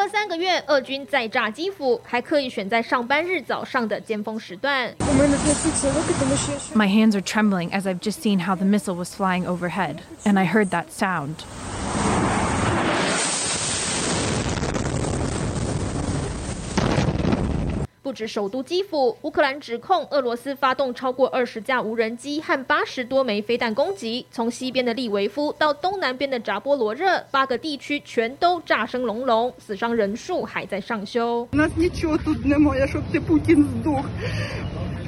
[0.00, 4.90] 隔三个月，俄军再炸基辅，还刻意选在上班日早上的尖峰时段。
[6.74, 10.46] My hands are trembling as I've just seen how the missile was flying overhead, and I
[10.46, 11.44] heard that sound.
[18.09, 31.47] 不止首都基辅，乌克兰指控俄罗斯发动超过二十架无人机和八十多枚飞弹攻击，从西边的利维夫到东南边的扎波罗热，八个地区全都炸声隆隆，死伤人数还在上修。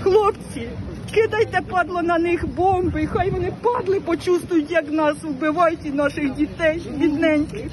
[0.04, 0.70] Хлопці,
[1.12, 6.82] кидайте падло на них бомби, хай вони падли, почувствують, як нас вбивають і наших дітей
[6.98, 7.66] бідненьких.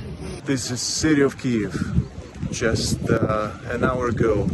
[0.47, 1.73] This is city of Kiev.
[2.51, 4.47] Just uh, an hour ago,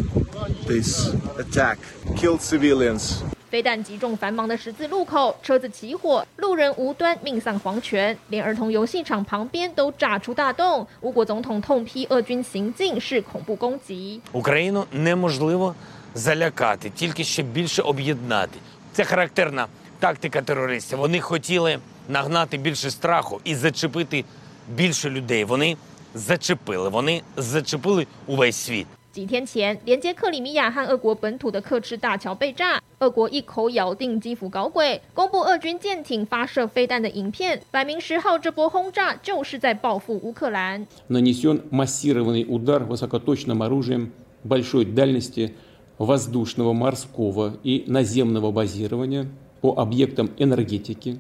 [0.66, 1.79] this attack
[2.16, 3.23] killed civilians.
[3.51, 10.86] 飞弹击中繁忙的十字路口，车子起火，路人无端命丧黄泉，连儿童游戏场旁边都炸出大洞。
[11.00, 14.20] 乌国总统痛批俄军行径是恐怖攻击。
[14.33, 15.75] Україну неможливо
[16.14, 18.59] залякати, тільки ще більше об'єднати.
[18.92, 19.67] Це характерна
[19.98, 20.98] тактика терористів.
[20.98, 21.78] Вони хотіли
[22.09, 24.25] нагнати більше страху і зачепити
[24.69, 25.45] більше людей.
[25.45, 25.77] Вони
[26.14, 26.89] зачепили.
[26.89, 28.86] Вони зачепили увесь світ.
[29.12, 40.86] 几天前，连接克里米亚和俄国本土的克赤大桥被炸，俄国一口咬定基辅搞鬼，公布俄军舰艇发射飞弹的影片，摆明十号这波轰炸就是在报复乌克兰。
[41.09, 44.12] нанесен массированный удар высокоточным оружием
[44.45, 45.55] большой дальности
[45.98, 49.27] воздушного, морского и наземного базирования
[49.61, 51.19] по объектам энергетики,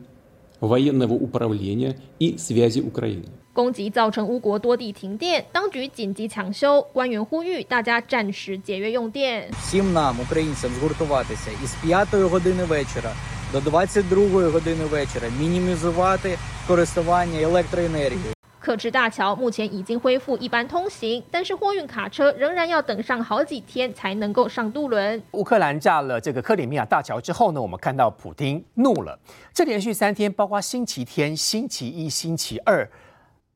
[0.60, 3.24] военного управления и связи Украины.
[3.52, 9.50] 攻击造成乌国多地停电，当局紧急抢修，官员呼吁大家暂时节约用电。
[9.60, 13.12] всім нам, українцям, згуртуватися із 5 години вечора
[13.52, 18.33] до 22 години вечора, мінімізувати користування електроенергією.
[18.65, 25.21] 克赤大桥目前已经恢复一般通行，但是货运卡车仍然要等上好几天才能够上渡轮。
[25.33, 29.19] 乌克兰炸了这个克里米亚大桥之后呢，我们看到普京怒了。
[29.53, 32.89] 这连续三天，包括星期天、星期一、星期二，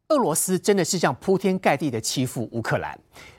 [0.09, 2.95] 俄罗斯真的是这样铺天盖地的欺负乌克兰。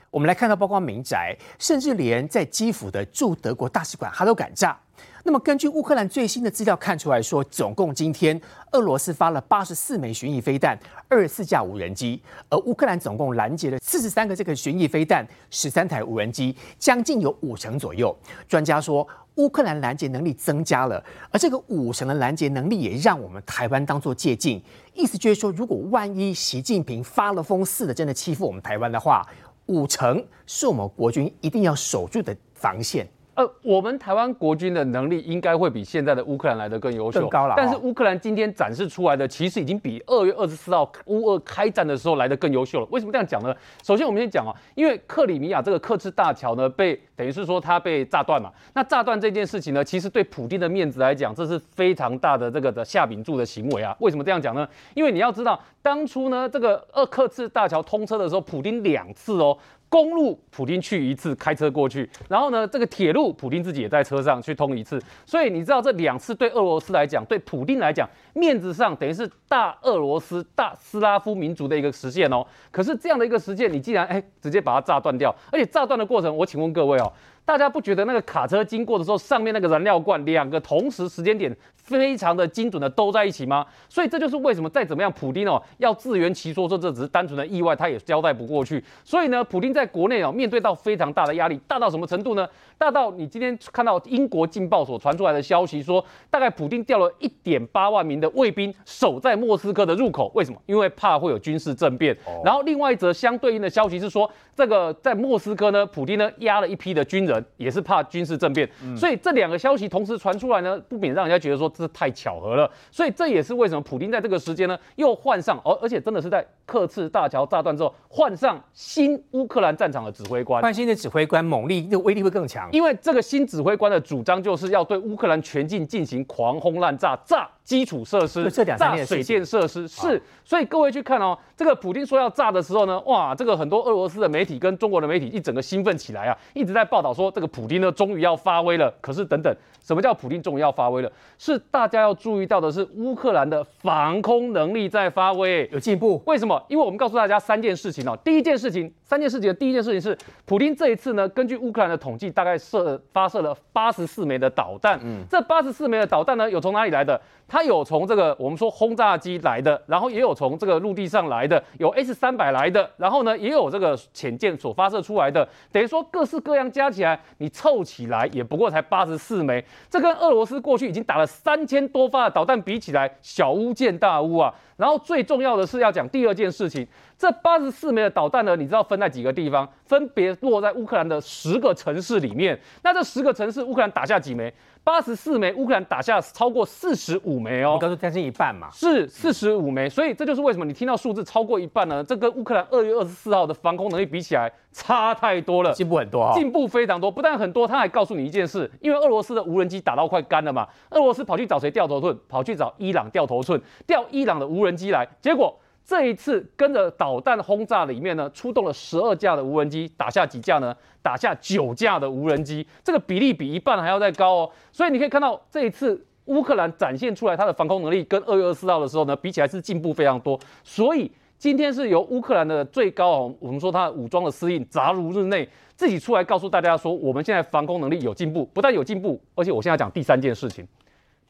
[0.09, 4.77] 我们来看到，包括民宅，甚至连在基辅的驻德国大使馆，他都敢炸。
[5.23, 8.39] 那么，根据乌克兰最新的资料看出来说，总共今天
[8.71, 10.77] 俄罗斯发了八十四枚巡弋飞弹，
[11.07, 18.15] 二十四架无人机，而乌克兰总共拦截了四十三个这个巡弋飞弹，十三台无人机，将近有五成左右。
[18.47, 24.59] 专家说，乌克兰拦截能力增加了，而这个五成的拦截能力也让我们台湾当做借鉴，
[24.95, 29.23] 意思就是说，如果万一习近平发了疯似的真的欺负我们台湾的话，
[29.67, 33.07] 五成是我们国军一定要守住的防线。
[33.33, 42.87] 呃，我们台湾国军的能力应该会比现在的乌克兰来的更优秀，更高了但是哦乌克兰今天展示出来的，其实已经比二月二十四号乌俄开战的时候来的更优秀了。
[42.91, 43.55] 为什么这样讲呢？
[43.83, 48.51] 首先，我们先讲啊，因为克里米亚这个克制大桥呢，被等于是说它被炸断嘛。
[48.73, 53.95] 那炸断这件事情呢，其实对普京的面子来讲，这是非常大的这个的下柄柱的行为啊。
[54.01, 54.67] 为什么这样讲呢？
[54.93, 59.57] 因为你要知道，当初呢，这个二克制大桥通车的时候，普京两次哦。
[59.91, 72.41] 公路普京去一次，开车过去，然后呢，这个铁路普京自己也在车上去通一次，所以你知道这两次对俄罗斯来讲，对普京来讲，面子上等于是大俄罗斯、大斯拉夫民族的一个实现哦。
[72.71, 77.11] 可是这样的一个实现，你既然哎直接把它炸断掉，而且炸断的过程，我请问各位哦，
[77.43, 81.53] 大家不觉得那个卡车经过的时候，上面那个燃料罐两个同时时间点
[81.83, 83.65] 非常的精准的都在一起吗？
[83.89, 88.83] 所以这就是为什么再怎么样，普丁哦要自圆其说，说这只是单纯的意外，他也交代不过去。
[89.03, 92.47] 所以呢，普丁在国内哦面对到非常大的压力，大到什么程度呢？
[92.77, 100.59] 大到你今天看到英国《镜报》所传出来的消息说，大概普丁调了一点八万名的卫兵守在莫斯科的入口，为什么？
[100.65, 102.17] 因为怕会有军事政变。
[102.43, 108.67] 然后另外一则相对应的消息是说，这个在莫斯科呢，普丁呢压了一批的军人，也是怕军事政变。
[108.97, 112.71] 所以这两个消息同时传出来呢，不免让人家觉得说这太巧合了。
[112.89, 120.61] 所以这也是为什么普丁在这个时间呢，又换上，而而且真的是在克赤大桥炸断之后，换上新乌克兰战场的指挥官。
[120.61, 122.69] 换新的指挥官，猛力的威力会更强。
[122.71, 129.87] 因为这个新指挥官的主张就是要对乌克兰全境进行狂轰滥炸，炸基础设施，炸水电设施。
[129.87, 138.93] 是，所以各位去看哦，这个普京说要炸的时候呢，哇，这个很多俄罗斯的媒体跟中国的媒体一整个兴奋起来啊，一直在报道说这个普京呢终于要发威了。
[138.99, 141.11] 可是等等，什么叫普京终于要发威了？
[141.37, 146.21] 是大家要注意到的是乌克兰的防空能力在发威，有进步。
[146.25, 146.61] 为什么？
[146.67, 148.17] 因为我们告诉大家三件事情哦。
[148.23, 154.99] 第一件事情，三件事情的第一件事情是，普京这一次呢，根据乌克兰的统计，大概射发射了八十四枚的导弹。
[155.03, 157.19] 嗯这八十四枚的导弹呢，有从哪里来的？
[157.51, 174.53] 它有从这个我们说轰炸机来的，然后也有从这个陆地上来的，有 S 三百来的，然后呢也有这个潜舰所发射出来的，等于说各式各样加起来，你凑起来也不过才八十四枚，这跟俄罗斯过去已经打了三千多发的导弹比起来，小巫见大巫啊。
[174.77, 176.87] 然后最重要的是要讲第二件事情，
[177.21, 179.69] 这八十四枚的导弹呢，你知道分在几个地方？
[179.85, 182.59] 分别落在乌克兰的十个城市里面。
[182.81, 184.51] 那这十个城市，乌克兰打下几枚？
[184.83, 189.87] 八十四枚，乌克兰打下超过四十五枚哦，刚说将近一半嘛，是四十五枚。
[189.87, 192.03] 所以这就是为什么你听到数字超过一半呢？
[192.03, 197.11] 这跟乌克兰二月二十四号的防空能力比起来，差太多了，进步很多啊，进步非常多。
[197.11, 202.17] 不但很多，他还告诉你一件事，因为俄罗斯的无人机打到快干了嘛，俄罗斯跑去找谁掉头寸？
[202.27, 205.55] 跑去找伊朗掉头寸，调伊朗的无人机来，结果。
[205.83, 210.75] 这一次跟着导弹轰炸里面呢，出动了十二架的无人机，打下几架呢？
[211.01, 214.51] 打下九架的无人机，这个比例比一半还要再高哦。
[214.71, 220.39] 所以你可以看到这一次乌克兰展现出来它的防空能力，跟二月二十四号的时候呢比起来是进步非常多。
[220.63, 230.65] 所以今天是由乌克兰的最高，我们说他武装的司令扎卢日内自己出来告诉大家说，我们现在防空能力有进步，不但有进步，而且我现在讲第三件事情。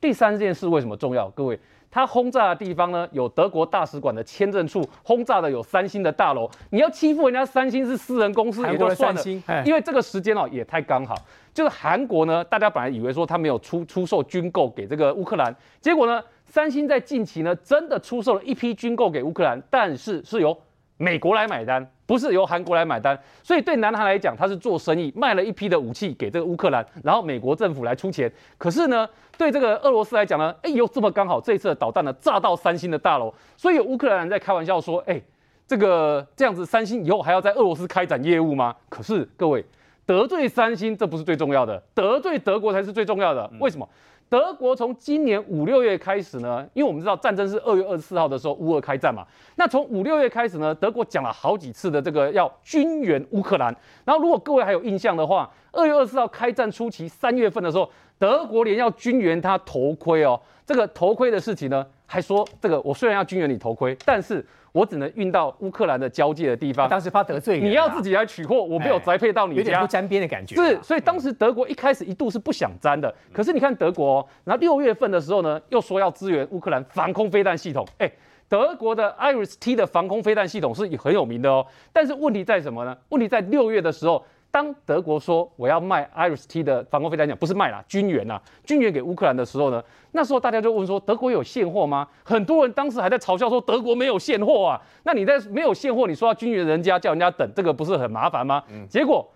[0.02, 1.30] 第三件事为什么重要？
[1.30, 1.58] 各位。
[1.92, 6.50] 他轰炸的地方呢，有德国大使馆的签证处，轰炸的有三星的大楼。
[6.70, 9.22] 你要欺负人家三星是私人公司也就算了，
[9.66, 11.14] 因为这个时间哦也太刚好。
[11.54, 20.58] 就是韩国呢，大家本来以为说他没有出出售军购给这个乌克兰，结果呢，三星在近期呢真的出售了一批军购给乌克兰，但是是由
[20.96, 23.18] 美国来买单，不是由韩国来买单。
[23.42, 28.30] 所以对南韩来讲，他是做生意，卖了一批的武器给这个乌克兰，然后美国政府来出钱。
[28.58, 29.08] 可是呢？
[29.38, 35.20] 对这个俄罗斯来讲呢，哎呦，这么刚好这一次的导弹呢炸到三星的大楼，所以有乌克兰人在开玩笑说，哎，
[35.66, 38.76] 这个这样子三星以后还要在俄罗斯开展业务吗？
[38.90, 39.66] 可是各位
[40.06, 43.50] 得罪三星这不是最重要的，得罪德国才是最重要的。
[43.60, 43.88] 为什么？
[44.32, 53.76] 德国从今年五六月开始呢，因为我们知道战争是二月二十四号的时候乌俄开战嘛，那从五六月开始呢，德国讲了好几次的这个要军援乌克兰。
[54.06, 64.46] 然后如果各位还有印象的话，二月二十四号开战初期三月份的时候，德国连要军援他头盔哦，这个头盔的事情呢，还说这个我虽然要军援你头盔，但是。
[64.72, 66.88] 我只能运到乌克兰的交界的地方。
[66.88, 70.56] 当时怕得罪你，你要自己来取货，我没有宅配到你家，有点不沾边的感觉。
[70.56, 73.14] 是，所以当时德国一开始一度是不想沾的。
[73.34, 77.86] 可是你看德国，哦，那六月份的时候呢，又说要支援乌克兰防空飞弹系统。
[77.98, 78.12] 哎，
[78.48, 81.66] 德国的 Iris T 的防空飞弹系统是很有名的哦。
[81.92, 82.98] 但是问题在什么呢？
[83.10, 84.24] 问题在六月的时候。
[84.52, 89.82] 当德国说我要卖 Iris T 的防空飞弹讲不是卖啦，军援啦，军援给乌克兰的时候呢，
[90.12, 92.08] 那时候大家就问说德国有现货吗？
[92.24, 94.82] 很多人当时还在嘲笑说德国没有现货啊。
[95.04, 98.62] 那你在没有现货，你说要军援人家，叫人家等，这个不是很麻烦吗？
[98.90, 99.28] 结果。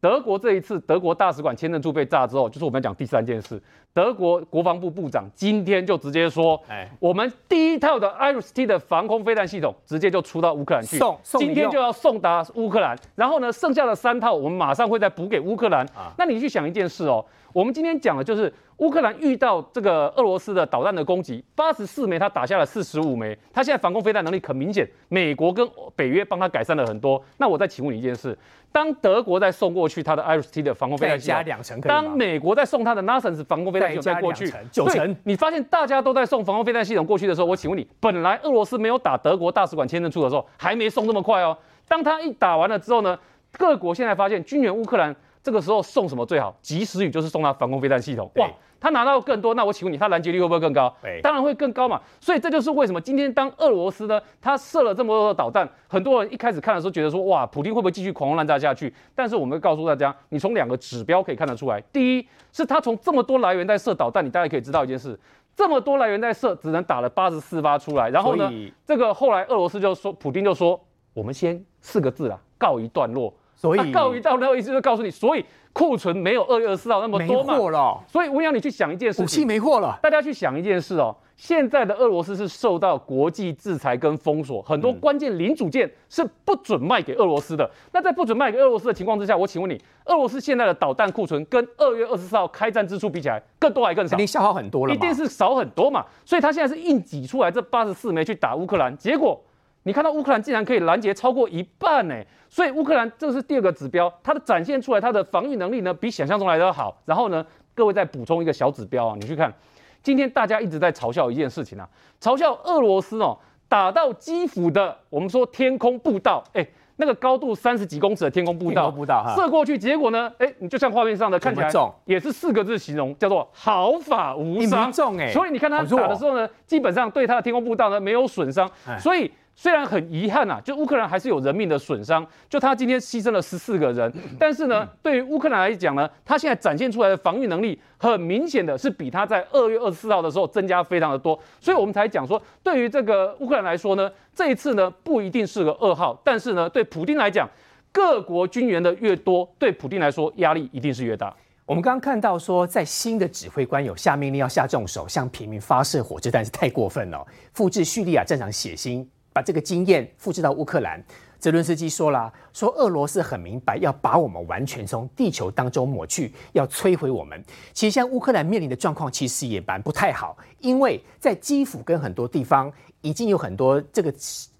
[0.00, 3.60] 德国这一次，德国大使馆签证处被炸之后，就是我们讲第三件事。
[3.94, 12.94] 德国国防部部长今天就直接说：“哎，我们第一套的 Iris T 的防空飞弹系统，直接就出到乌克兰去，送，今天就要送达乌克兰。
[13.14, 15.86] 然后呢，剩下的三套，我们马上会再补给乌克兰。
[16.18, 17.24] 那你去想一件事哦，
[17.56, 25.66] 我们今天讲的就是。”乌克兰遇到这个俄罗斯的导弹的攻击，八十四枚，他打下了四十五枚，他现在防空飞弹能力很明显，美国跟
[25.96, 27.18] 北约帮他改善了很多。
[27.38, 28.36] 那我再请问你一件事：
[28.70, 41.56] 当德国在送过去他的 Iris T 的防空飞弹，加两成，当美国在送他的 NASAMS 防空飞弹系统再过去，九成，你发现大家都在送防空飞弹系统过去的时候，我请问你，本来俄罗斯没有打德国大使馆签证处的时候，还没送这么快哦。
[41.88, 43.18] 当他一打完了之后呢，
[43.52, 45.16] 各国现在发现军援乌克兰，
[45.46, 46.52] 这个时候送什么最好？
[46.60, 48.50] 及时雨就是送他防空飞弹系统，哇！
[48.80, 50.92] 他拿到更多，那我请问你，他拦截率会不会更高？
[51.22, 52.02] 当然会更高嘛。
[52.18, 58.92] 所以这就是为什么今天当俄罗斯呢，他射了这么多的导弹，很多人一开始看的时候觉得说，哇，普京会不会继续狂轰滥炸下去？
[59.14, 65.16] 但是我们告诉大家，你从两个指标可以看得出来，第一是他从这么多来源在射导弹，你大家可以知道一件事，
[65.54, 68.10] 这么多来源在射，只能打了八十四发出来。
[68.10, 68.50] 然后呢，
[68.84, 70.80] 这个后来俄罗斯就说，普京就说，
[71.14, 73.32] 我们先四个字啦，告一段落。
[73.56, 75.44] 所以告一段落意思就告诉你，所以。
[75.76, 78.02] 库存没有二月二十四号那么多嘛，没货了。
[78.08, 79.98] 所以我要你去想一件事，武器没货了。
[80.02, 87.70] 大家去想一件事哦，现在的俄罗斯是受到国际制裁跟封锁，很多关键零组件是不准卖给俄罗斯的。
[87.92, 94.12] 那在不准卖给俄罗斯的情况之下，我请问你，俄罗斯现在的导弹库存跟二月二十四号开战之初比起来，更多还更少？
[94.12, 96.02] 肯定消耗很多了，一定是少很多嘛。
[96.24, 99.38] 所以他现在是硬挤出来这八十四枚去打乌克兰，结果。
[99.86, 102.14] 你看到乌克兰竟然可以拦截超过一半呢，
[102.50, 107.00] 所以乌克兰这是第二个指标，它的展现出来它的防御能力呢比想象中来的好。
[107.04, 109.54] 然后呢，各位再补充一个小指标啊，你去看，
[110.02, 111.88] 今天大家一直在嘲笑一件事情啊，
[112.20, 113.38] 嘲笑俄罗斯哦
[113.68, 116.66] 打到基辅的我们说天空步道，哎，
[116.96, 121.70] 那个高度三十几公尺的天空步道，步道射过去，结果呢，哎，你就像画面上的看起来
[122.06, 124.90] 也是四个字形容，叫做毫发无伤。
[124.90, 129.30] 重哎，所以你看他打的时候呢，基本上对他的天空步道呢没有损伤，所以。
[129.58, 147.48] 虽然很遗憾呐，就乌克兰还是有人命的损伤，就他今天牺牲了十四个人， 但是呢，对于乌克兰来讲呢，他现在展现出来的防御能力，很明显的是比他在二月二十四号的时候增加非常的多，所以我们才讲说，对于这个乌克兰来说呢，这一次呢不一定是个噩耗，但是呢，对普京来讲，
[147.90, 151.34] 各国军援的越多，对普京来说压力一定是越大。
[151.64, 159.04] 我们刚刚看到说，在新的指挥官有下命令要下重手，向平民发射火箭弹是太过分了，复制叙利亚战场血腥。
[159.36, 160.98] 把这个经验复制到乌克兰，
[161.38, 167.44] 泽伦斯基说了，说俄罗斯很明白要把我们完全从地球当中抹去，要摧毁我们。
[167.74, 174.10] 其实像乌克兰面临的状况，其实也蛮不太好，因为在基辅跟很多地方已经有很多这个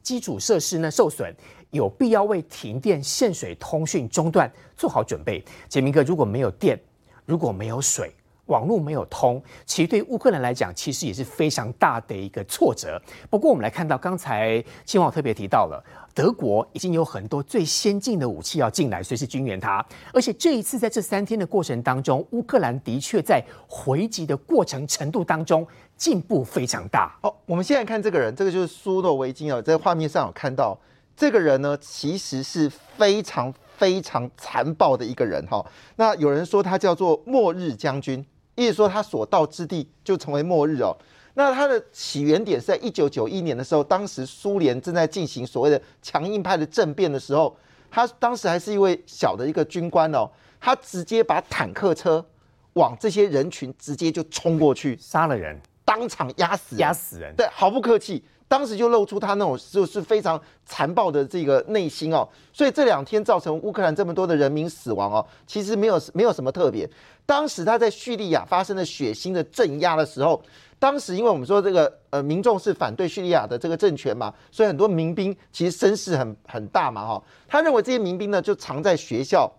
[0.03, 1.35] 基础设施呢受损，
[1.71, 5.43] 有必要为停电、限水、通讯中断做好准备。
[5.71, 6.79] 杰明哥，如果没有电，
[7.25, 8.13] 如果没有水。
[8.47, 13.01] 网络没有通，其实对乌克兰来讲，其实也是非常大的一个挫折。
[13.29, 15.83] 不过，我们来看到，刚才新华特别提到了，
[16.15, 19.85] 德国已经有很多最先进的武器要进来，随时军援它。
[20.13, 27.17] 而且这一次在这三天的过程当中，乌克兰的确在回击的过程程度当中进步非常大。
[27.23, 30.79] 哦，我们现在看这个人，这个就是苏诺维金啊，在画面上有看到
[31.17, 35.65] 这个人呢，其实是非常非常残暴的一个人哈。
[35.97, 38.25] 那有人说他叫做末日将军。
[38.57, 40.97] 意思说，他所到之地就成为末日哦。
[41.35, 47.55] 那它的起源点是在一九九一年的时候，当时苏联正在进行所谓的强硬派的政变的时候，
[47.91, 50.27] 他当时还是一位小的一个军官哦，
[50.59, 52.25] 他直接把坦克车
[52.73, 58.25] 往这些人群直接就冲过去，杀了人，当场压死，压死人，对，毫不客气。
[58.49, 66.89] 当时就露出他那种就是非常残暴的这个内心哦，所以这两天造成乌克兰这么多的人民死亡哦，其实没有没有什么特别。
[67.25, 70.41] 当时他在叙利亚发生了血腥的镇压的时候，
[70.79, 77.23] 当时因为我们说这个呃民众是反对叙利亚的这个政权嘛，所以很多民兵其实声势很很大嘛哈。
[77.49, 79.53] 他认为这些民兵呢就藏在学校、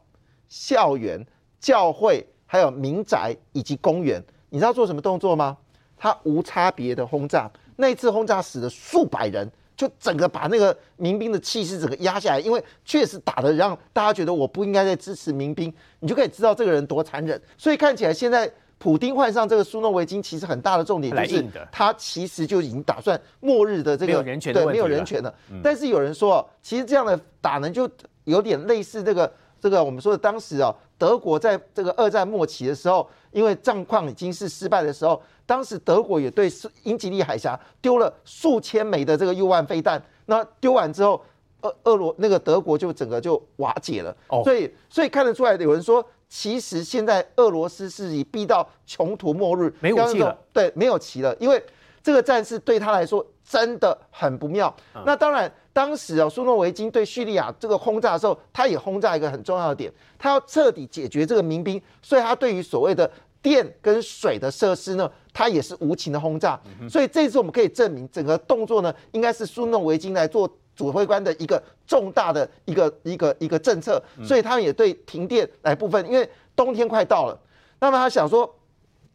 [0.48, 1.22] 校园、
[1.60, 5.58] 教会、还有民宅以及公园，你知道做什么动作吗？
[5.98, 7.52] 他无差别的轰炸。
[7.78, 17.42] 那一次轰炸死了数百人，就整个把那个民兵的气势整个压下来，因为确实打的让大家觉得我不应该再支持民兵，你就可以知道这个人多残忍。
[17.58, 25.34] 所以看起来现在普丁换上这个苏诺维金，其实很大的重点就是他其实就已经打算末日的这个对没有人权了。
[25.64, 27.90] 但是有人说，其实这样的打呢，就
[28.26, 35.22] 有点类似这个这个我们说的当时啊，德国在这个二战末期的时候，因为战况已经是失败的时候。
[35.46, 36.52] 当时德国也对
[36.84, 41.24] 英吉利海峡丢了数千枚的这个 U 1飞弹，那丢完之后，
[41.62, 44.14] 俄俄罗那个德国就整个就瓦解了。
[44.28, 51.64] 哦，所以所以看得出来，有人说，其实现在俄罗斯是已逼到穷途末日，没武器了，对，没有棋了，因为
[52.04, 54.76] 这个战事对他来说真的很不妙。
[55.06, 63.10] 那当然，当时啊，苏诺维金对叙利亚这个轰炸的时候，他也轰炸一个很重要的点，他要彻底解决这个民兵，所以他对于所谓的。
[63.40, 77.40] 电跟水的设施呢，他也是无情的轰炸，所以这次我们可以证明，整个动作呢，应该是苏诺维金来做指挥官的一个重大的一个一个一个政策，所以他们也对停电来部分，因为冬天快到了，
[77.80, 78.54] 那么他想说，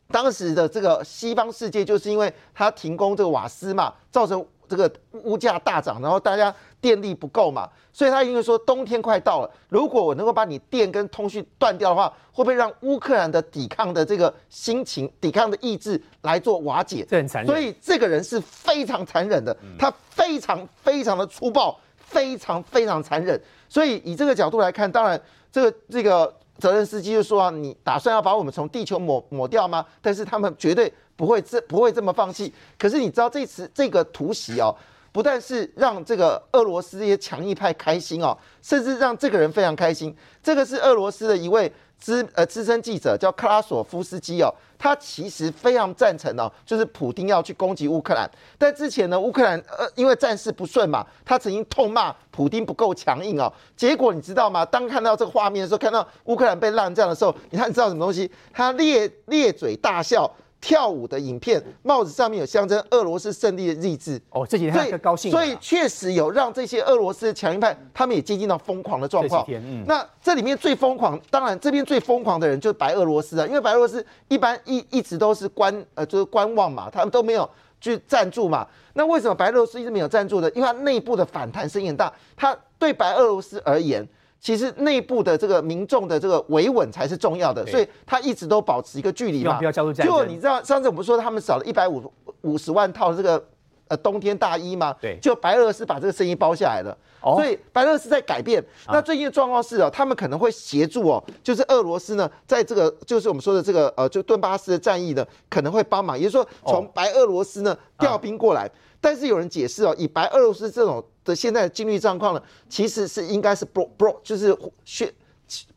[0.08, 4.42] 当时的这个西方世界就是因为他停工这个瓦斯嘛，造成。
[4.72, 4.90] 这个
[5.24, 17.04] 物价大涨，然后大家电力不够嘛，所以他因为说冬天快到了，如果我能够把你电跟通讯断掉的话，会不会让乌克兰的抵抗的这个心情、抵抗的意志来做瓦解？
[17.06, 17.46] 这很残忍。
[17.46, 23.38] 所以这个人是非常残忍的，他非常非常的粗暴，非常非常残忍。
[23.68, 25.20] 所以以这个角度来看，当然
[25.52, 29.84] 这个这个责任司机就说啊，你打算要把我们从地球抹抹掉吗？
[30.00, 30.90] 但是他们绝对。
[31.16, 32.52] 不会这不会这么放弃。
[32.78, 34.74] 可是你知道这次这个突袭哦，
[35.12, 40.14] 不但是让这个俄罗斯这些强硬派开心哦，甚至让这个人非常开心。
[40.42, 48.28] 这个是俄罗斯的一位资呃资深记者，叫克拉索夫斯基哦，他其实非常赞成哦，就是普丁要去攻击乌克兰。
[48.58, 53.52] 但之前呢，乌克兰呃因为战事不顺嘛，他曾经痛骂普丁不够强硬哦。
[53.76, 54.64] 结果你知道吗？
[54.64, 58.28] 当看到这个画面的时候，看到乌克兰被烂战的时候，你看知道什么东西？
[58.52, 60.28] 他咧咧嘴大笑。
[60.62, 64.18] 跳舞的影片，帽子上面有象征俄罗斯胜利的日志。
[64.30, 65.28] 哦，这几天他高兴。
[65.28, 69.44] 所以确实有让这些俄罗斯的强硬派，他们也接近到疯狂的状况。
[69.86, 77.48] 那这里面最疯狂，当然这边最疯狂的人就是白俄罗斯啊，因为白俄罗斯一般一一直都是观呃就是观望嘛，他们都没有
[77.80, 78.64] 去赞助嘛。
[78.94, 80.48] 那为什么白俄罗斯一直没有赞助呢？
[80.54, 84.06] 因为它内部的反弹声音很大，它对白俄罗斯而言。
[84.42, 89.56] 其实内部的这个民众的这个维稳才是重要的，所以他一直都保持一个距离嘛。
[89.56, 90.04] 不要加入战。
[90.04, 93.40] 就你知道上次我们说他们少了一百五五十万套这个
[93.86, 94.96] 呃冬天大衣吗？
[95.00, 95.16] 对。
[95.22, 98.60] 就白俄罗斯把这个生意包下来了，所以白俄罗斯在改变。
[98.88, 108.68] 那最近的状况是哦，他们可能会协助哦，就是俄罗斯呢，在这个就是我们说的这个呃，就顿巴斯的战役呢，可能会帮忙，也就是说从白俄罗斯呢调兵过来。
[109.00, 115.12] 但是有人解释哦，以白俄罗斯这种的现在的经济状况呢，其实是应该是 bro bro 就是宣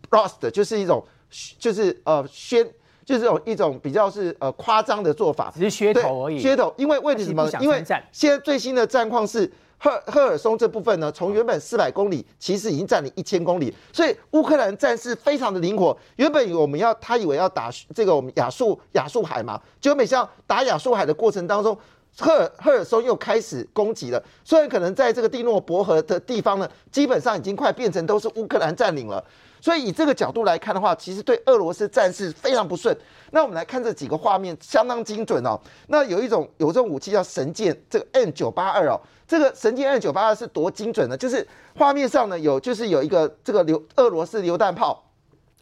[0.10, 1.06] lost 就是一种
[1.60, 2.66] 就是呃宣
[3.04, 6.42] 就是这种一种比较是呃夸张的做法，只是噱头而已。
[6.42, 7.48] 噱头，因为为什么？
[7.62, 15.96] 因为现在最新的战况是赫赫尔松这部分呢，从原本四百公里，其实已经占领一千公里，所以乌克兰战士非常的灵活。
[16.16, 21.78] 原本我们要他以为要打这个我们亚速亚速海嘛，结果没想到打亚速海的过程当中。
[22.20, 29.24] 赫尔赫尔松又开始攻击了，虽然可能在这个蒂诺伯河的地方呢，基本上已经快变成都是乌克兰占领了，
[29.60, 32.96] 所以以这个角度来看的话，其实对俄罗斯战事非常不顺。
[33.32, 35.60] 那我们来看这几个画面，相当精准哦。
[35.88, 41.18] 那有一种有这种武器叫神剑，这个 N 九八二哦，这个神剑 N 九八二是多精准呢？
[41.18, 41.46] 就是
[41.76, 45.04] 画面上呢有就是有一个这个榴俄罗斯榴弹炮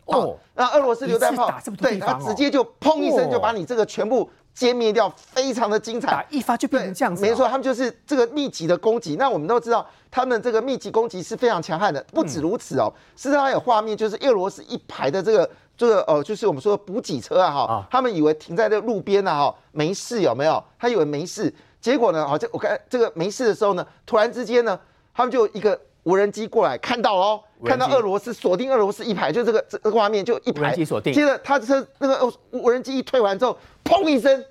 [0.06, 4.30] 哦，那俄罗斯榴弹炮对它直接就砰一声就把你这个全部。
[4.56, 7.24] 歼灭掉，非常的精彩，打一发就变成这样子。
[7.24, 9.16] 没错，他们就是这个密集的攻击。
[9.16, 12.00] 那我们都知道，他们这个密集攻击是非常强悍的。
[12.14, 20.64] 不止如此哦，事实上还有画面，就是俄罗斯一排的这个这个呃，就是我们说的补给车啊哈，他们以为停在这路边呢哈，没事有没有？
[20.78, 24.80] 他以为没事，结果呢，好像我看这个没事的时候呢，突然之间呢，
[25.16, 31.14] 他们就一个无人机过来看到哦，看到俄罗斯锁定俄罗斯一排，就这个这个画面就一排锁定。
[31.14, 33.58] 接着他车那个无人机一退完之后。
[33.84, 34.46] 砰一声，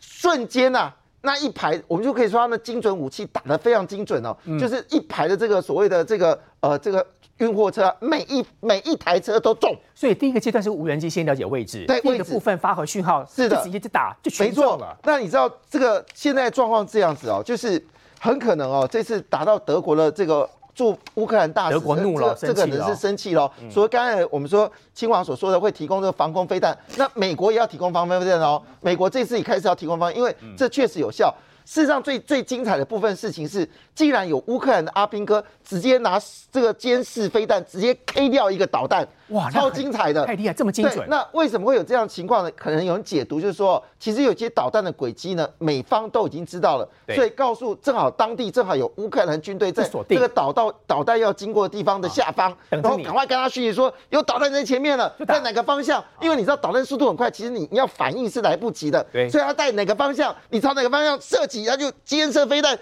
[0.00, 7.06] 瞬间呐，那一排我们就可以说他们精准武器打得非常精准哦，就是一排的这个所谓的这个呃这个
[7.38, 9.72] 运货车，每一每一台车都中。
[9.94, 14.98] 所以第一个阶段是无人机先了解位置，对位置部分发回讯号，是的，直接就打就全中了。
[15.04, 17.80] 那你知道这个现在状况这样子哦，就是
[18.18, 20.50] 很可能哦，这次打到德国的这个。
[20.76, 23.50] 驻乌克兰大使，德国怒了，这个人是生气了。
[23.70, 28.62] 所以刚才我们说，亲王所说的会提供这个防空飞弹，那美国也要提供防空飞弹哦。
[28.82, 31.34] 美国这次也开始要提供防，因为这确实有效。
[31.66, 36.16] 事实上，最最精彩的部分事情是，既然有乌克兰的阿兵哥直接拿
[36.52, 41.04] 这个监视飞弹直接 K 掉一个导弹，哇，超精彩的，太厉害，这么精准。
[41.08, 42.50] 那为什么会有这样情况呢？
[42.52, 56.02] 可能有人解读就是说，其实有些导弹的轨迹呢，美方都已经知道了，所以告诉正好当地正好有乌克兰军队在这个导到导弹要经过的地方的下方，然后赶快跟他讯息说有导弹在前面了，在哪个方向？
[56.20, 61.55] 因为你知道导弹速度很快，其实你你要反应是来不及的，所以他在哪个方向，你朝哪个方向射击。
[61.64, 62.78] 他就监视飞弹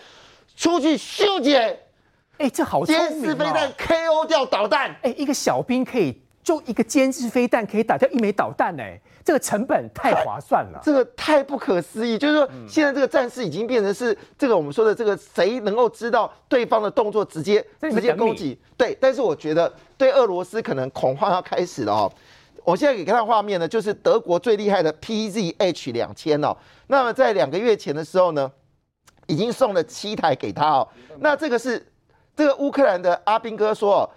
[0.56, 1.78] 出去修剪，
[2.38, 12.18] 哎，这好监视飞弹 KO 掉导弹，哎，一个小兵可以就一个监视飞弹可以打掉一枚导弹，哎，这个成本太划算了，这个太不可思议。
[12.18, 18.58] 就是说，现在这个战事已经变成是这个我们说的这个谁能够知道对方的动作，直接直接攻击。
[18.76, 22.12] 对，但是我觉得对俄罗斯可能恐慌要开始了哦。
[22.62, 26.56] 我现在给看画面呢，就是德国最厉害的 PZH 两千哦。
[26.86, 28.50] 那么在两个月前的时候呢，
[29.26, 30.88] 已经送了七台给他哦。
[31.18, 31.84] 那这个是
[32.36, 34.10] 这个乌克兰的阿兵哥说。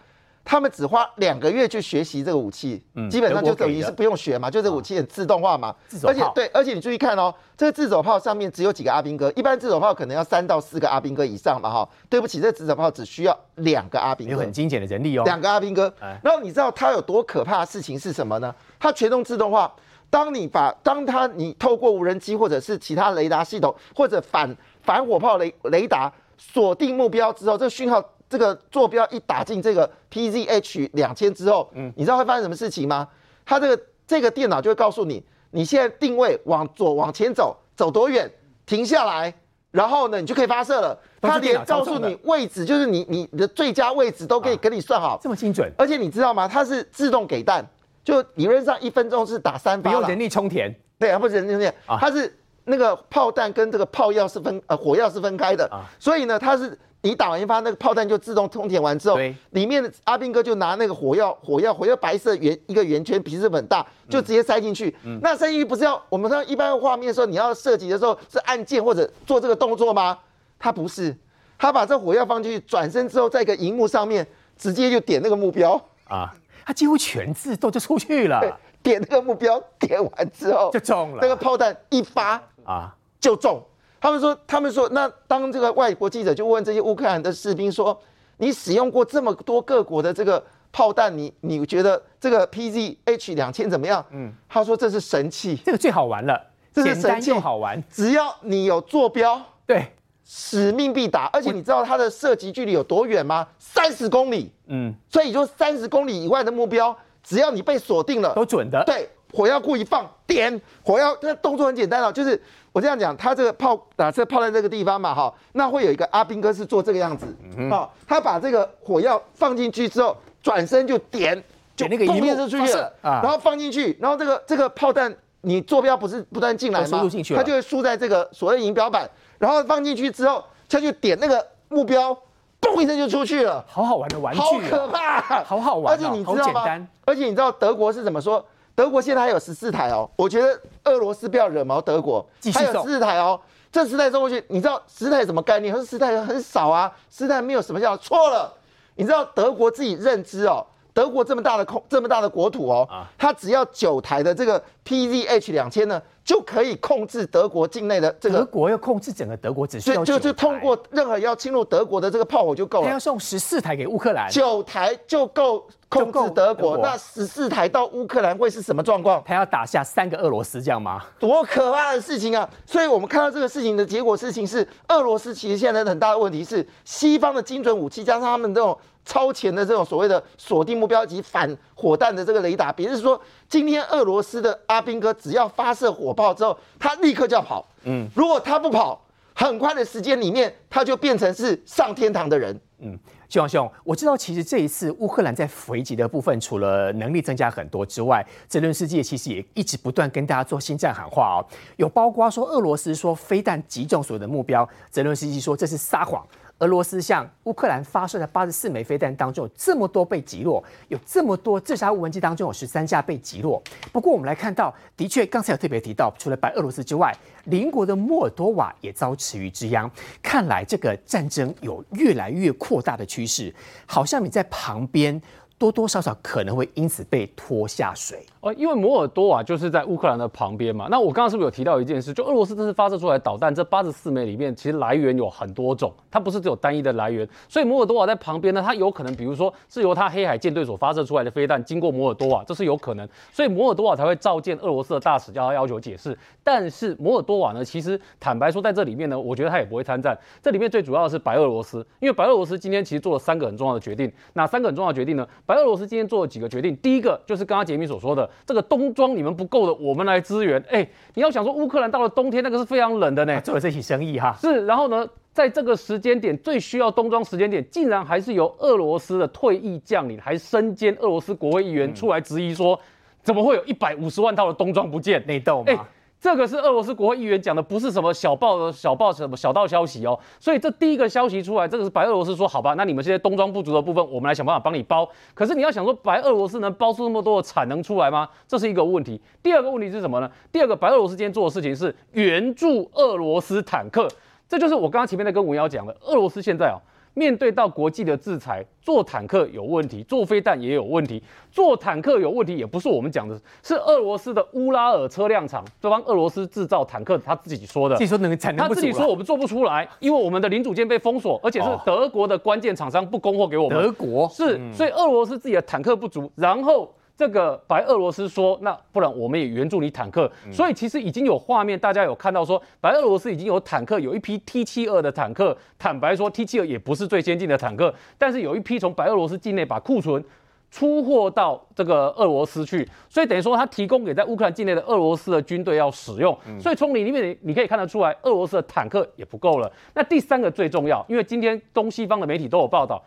[0.49, 5.75] 他们只花两个月去学习这个武器，基本上就等于是不用学嘛，就这武器很自动化嘛。
[6.05, 11.89] 而且对，而且你注意看哦，这个自走炮上面只有几个阿兵哥，一般自走炮可能要三到四个阿兵哥以上嘛，哈。
[12.09, 15.23] 对不起，这自走炮只需要两个阿兵哥，有很精简的人力哦。
[15.25, 15.93] 两个阿兵哥，
[16.23, 18.55] 然后你知道它有多可怕的事情是什么呢？
[18.79, 19.69] 它全动自动化，
[20.09, 24.55] 当你把当它你透过无人机或者是其他雷达系统或者反
[24.87, 28.03] 反火炮雷雷达锁定目标之后，这个讯号。
[28.29, 33.07] 这个坐标一打进这个 PZH 两千之后，嗯，你知道会发生什么事情吗？
[33.45, 38.29] 它这个这个电脑就会告诉你，你现在定位往左往前走，走多远，
[38.65, 39.33] 停下来，
[39.71, 40.99] 然后呢，你就可以发射了。
[41.21, 45.71] 它连告诉你位置，就是你你的最佳位置都可以给你算好，这么精准。
[45.77, 46.49] 而且你知道吗？
[46.49, 47.65] 它是自动给弹，
[48.03, 50.69] 就理论上一分钟是打三发，不用人力充填。
[50.99, 56.77] 对啊，不是人力充填，它是那个炮弹跟这个炮药是分呃火药是分开的，所以呢，它是。
[57.01, 59.17] 你打完一发，那个炮弹就自动充填完之后，
[59.51, 64.93] 里面的阿兵哥就拿那个火药，火药，火药白色圆一个圆圈，皮是很大，就直接塞进去。
[65.21, 70.17] 那塞进去不是要我们说一般画面说你要射击的时候是按键或者做这个动作吗？
[70.57, 71.15] 他不是，
[71.57, 74.25] 他把这火药放进去，转身之后在一个荧幕上面
[74.57, 76.33] 直接就点那个目标啊，
[76.65, 78.41] 他几乎全自动就出去了。
[78.83, 81.19] 点那个目标，点完之后就中了。
[81.21, 83.63] 那个炮弹一发啊就中。
[83.99, 87.99] 他们说，他们说，那当这个外国记者就问这些乌克兰的士兵说
[88.37, 96.39] ：“你使用过这么多各国的这个炮弹，你你觉得这个 PZH 两千怎么样？”嗯，他说这是神器，这个最好玩了，
[96.71, 97.83] 这是神器又好玩。
[97.89, 99.91] 只要你有坐标，对，
[100.23, 101.27] 使命必达。
[101.33, 103.47] 而且你知道它的射击距离有多远吗？
[103.57, 104.51] 三十公里。
[104.67, 108.83] 嗯，所以说三十公里以外的目标，只要你被锁定了，都准的。
[108.85, 121.35] 对，火药库一放，点火药，这动作很简单哦，就是我这样讲，他这个炮打这炮在这个地方嘛，哈，那会有一个阿兵哥是做这个样子，嗯好、他把这个火药放进去之后，转身就点，
[121.75, 127.03] 就点那个一幕砰就出去了，啊然后放进去，然后这个这个炮弹你坐标不是不断进来吗？
[127.03, 132.11] 入进去了它就会输在这个所谓仪表板，然后放进去之后，他就点那个目标，
[132.59, 133.63] 嘣一声就出去了。
[133.67, 136.87] 好好玩的玩具、啊，好可怕，好好玩、哦，而且你知道吗？
[137.05, 138.43] 而且你知道德国是怎么说？
[138.77, 143.41] 德国现在还有十四台哦，我觉得俄罗斯不要惹毛德国还有十四台哦。
[143.71, 145.73] 这十台送过去，你知道十台什么概念？
[145.73, 148.53] 可是十台很少啊，十台没有什么叫错了。
[148.93, 150.63] 你知道德国自己认知哦，
[150.97, 162.97] 德国这么大的空这么大的国土哦，啊它只要九台的这个 PZH 两千呢，就可以控制德国境内的这个，德国要控制整个德国，只需要就就就九台通过任何要侵入德国的这个炮火就够了他要。
[162.97, 169.21] 送十四台给乌克兰，九台就够控制德国，德国那十四台到乌克兰会是什么状况？
[169.23, 170.99] 他要打下三个俄罗斯，这样吗？
[171.19, 172.49] 多可怕的事情啊！
[172.65, 178.75] 所以我们看到这个事情的结果，事情是俄罗斯其实现在很大的问题是西方的精准武器加上他们这种
[179.07, 187.65] 超前的这种所谓的锁定目标及反火弹的这个雷达，也就是说，今天俄罗斯的阿兵哥只要发射火炮之后，他立刻就要跑。
[187.85, 189.01] 嗯，如果他不跑，
[189.33, 192.59] 很快的时间里面，他就变成是上天堂的人。
[192.79, 201.45] 嗯，希望兄，我知道其实这一次乌克兰在回击的部分，除了能力增加很多之外，泽伦斯基其实也一直不断跟大家做新战喊话哦，
[201.77, 206.27] 有包括说俄罗斯说飞弹击中所有的目标，泽伦斯基说这是撒谎。
[206.59, 213.61] 俄罗斯向乌克兰发射的八十四枚飞弹当中，有这么多被击落，有这么多自杀无人机当中有十三架被击落。
[213.91, 217.15] 不过我们来看到，的确刚才有特别提到，除了白俄罗斯之外，
[217.45, 219.89] 邻国的摩尔多瓦也遭池鱼之殃。
[220.23, 223.53] 看来这个战争有越来越扩大的趋势，
[223.85, 225.21] 好像你在旁边
[225.59, 228.25] 多多少少可能会因此被拖下水。
[228.53, 230.87] 因为摩尔多瓦就是在乌克兰的旁边嘛。
[230.89, 232.13] 那我刚刚是不是有提到一件事？
[232.13, 237.27] 就俄罗斯这次发射出来导弹，这八十四枚里面，其实来源有很多种，它不是只有单一的来源。
[237.47, 243.07] 所以摩尔多瓦在旁边呢，它有可能，比如说是由它黑海舰队所发射出来的飞弹经过摩尔多瓦，这是有可能。
[243.31, 246.17] 所以摩尔多瓦才会召见俄罗斯的大使，要他要求解释。
[246.43, 250.17] 但是摩尔多瓦呢，其实坦白说，在这里面呢，我觉得他也不会参战。
[250.41, 254.11] 这里面最主要的是白俄罗斯，因为白俄罗斯今天其实做了三个很重要的决定。
[254.33, 255.27] 哪三个很重要的决定呢？
[255.45, 256.75] 白俄罗斯今天做了几个决定。
[256.77, 260.63] 第一个就是刚刚杰米所说的，这个冬装你们不够的，我们来支援。
[260.69, 263.41] 哎，你要想说乌克兰到了冬天，那个是非常冷的呢。
[263.41, 272.79] 做了这起生意哈，是，然后呢，在这个时间点最需要冬装时间点，竟然还是由俄罗斯的退役将领，还身兼俄罗斯国会议员出来质疑说，
[273.21, 275.25] 怎么会有一百五十万套的冬装不见？
[275.25, 275.87] 内斗哎嘛。
[276.19, 280.19] 这个是俄罗斯国会议员讲的，不是什么小报小报什么小道消息哦。
[280.39, 285.07] 所以这第一个消息出来，这个是白俄罗斯说好吧，那你们这些冬装不足的部分，我们来想办法帮你包。
[285.35, 288.27] 可是你要想说，白俄罗斯能包出那么多的产能出来吗？
[288.47, 289.21] 这是一个问题。
[289.43, 290.29] 第二个问题是什么呢？
[290.51, 294.07] 第二个，白俄罗斯今天做的事情是援助俄罗斯坦克，
[294.49, 296.81] 这就是我刚刚前面在跟文瑶讲的，俄罗斯现在哦。
[297.17, 301.21] 面对到国际的制裁，做坦克有问题，做飞弹也有问题。
[301.51, 307.95] 做坦克有问题，也不是我们讲的，是俄罗斯的乌拉尔车辆厂，这帮俄罗斯制造坦克，他自己说的。
[307.95, 313.81] 自己说能产能他不足了自己说我们做不出来，因为我们的零组件被封锁，而且是哦德国的关键厂商不供货给我们。
[313.81, 320.31] 德国是，所以俄罗斯自己的坦克不足，然后这个白俄罗斯说，那不然我们也援助你坦克。
[320.53, 325.57] 所以其实已经有画面，大家有看到说，白俄罗斯已经有坦克，有一批 T 七二的坦克。
[325.79, 330.23] 坦白说，T 七二也不是最先进的坦克，但是有一批从白俄罗斯境内把库存。
[330.69, 339.71] 出货到这个俄罗斯去，所以等于说他提供给在乌克兰境内的俄罗斯的军队要使用，所以从里面你可以看得出来，俄罗斯的坦克也不够了。
[339.93, 343.01] 那第三个最重要，因为今天东西方的媒体都有报道，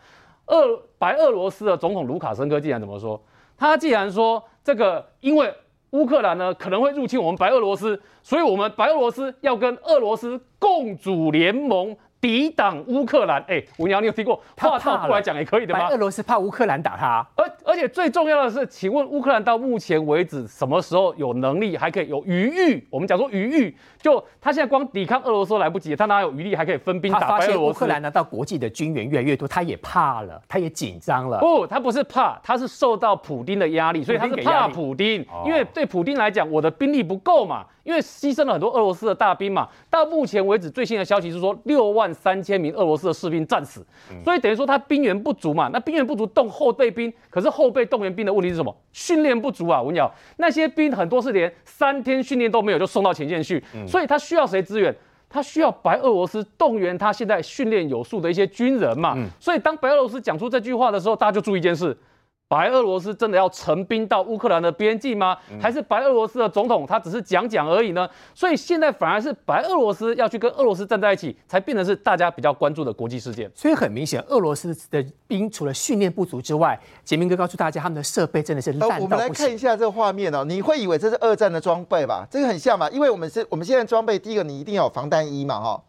[0.47, 3.21] 俄白俄罗斯的总统卢卡申科竟然怎么说？
[3.61, 5.53] 他既然说这个，因为
[5.91, 11.95] 乌克兰呢可能会入侵我们白俄罗斯，所以我们白俄罗斯要跟俄罗斯共组联盟。
[12.19, 14.35] 抵挡乌克兰，哎，吴娘，你有听过？
[14.35, 15.95] 话他怕了套过来讲也可以的吗白？
[15.95, 22.87] 俄罗斯怕乌克兰打他，而而且最重要的是，请问乌克兰到目前为止什么时候有能力还可以有余裕？
[22.91, 27.77] 我们讲说余裕，就他现在光抵抗俄罗斯都来不及，他哪有余力还可以分兵打白俄罗斯？
[27.77, 31.39] 乌克兰拿到国际的军援越来越多，他也怕了，他也紧张了。
[31.39, 37.65] 不，他不是怕，他是受到普丁的压力，所以他是怕普丁，因为对普丁来讲，我的兵力不够嘛。
[37.83, 43.83] 因为牺牲了很多俄罗斯的大兵嘛，到目前为止最新的消息是说六万三千名俄罗斯的士兵战死，
[44.23, 45.67] 所以等于说他兵源不足嘛。
[45.73, 48.71] 那兵源不足动后备兵，可是后备动员兵的问题是什么？
[48.93, 49.81] 训练不足啊！
[49.81, 54.95] 我跟你讲，那些兵很多是连三天训练都没有就送到前线去，所以他需要谁支援？
[55.29, 59.17] 他需要白俄罗斯动员他现在训练有素的一些军人嘛。
[59.39, 61.95] 所以当白俄罗斯讲出这句话的时候，大家就注意一件事。
[62.51, 65.37] 白俄罗斯真的要成兵到乌克兰的边境吗？
[65.57, 68.05] 还是白俄罗斯的总统他只是讲讲而已呢？
[68.35, 73.49] 所以现在反而是白俄罗斯要去跟俄罗斯站在一起，才变成是大家比较关注的国际事件。
[73.55, 82.27] 所以很明显，俄罗斯的兵除了训练不足之外，杰明哥告诉大家，他们的设备真的是烂到我们来看一下这个画面哦，你会以为这是二战的装备吧？
[82.29, 85.81] 这个很像嘛，因为我们是我们现在装备，第一个你一定要有防弹衣嘛，哈，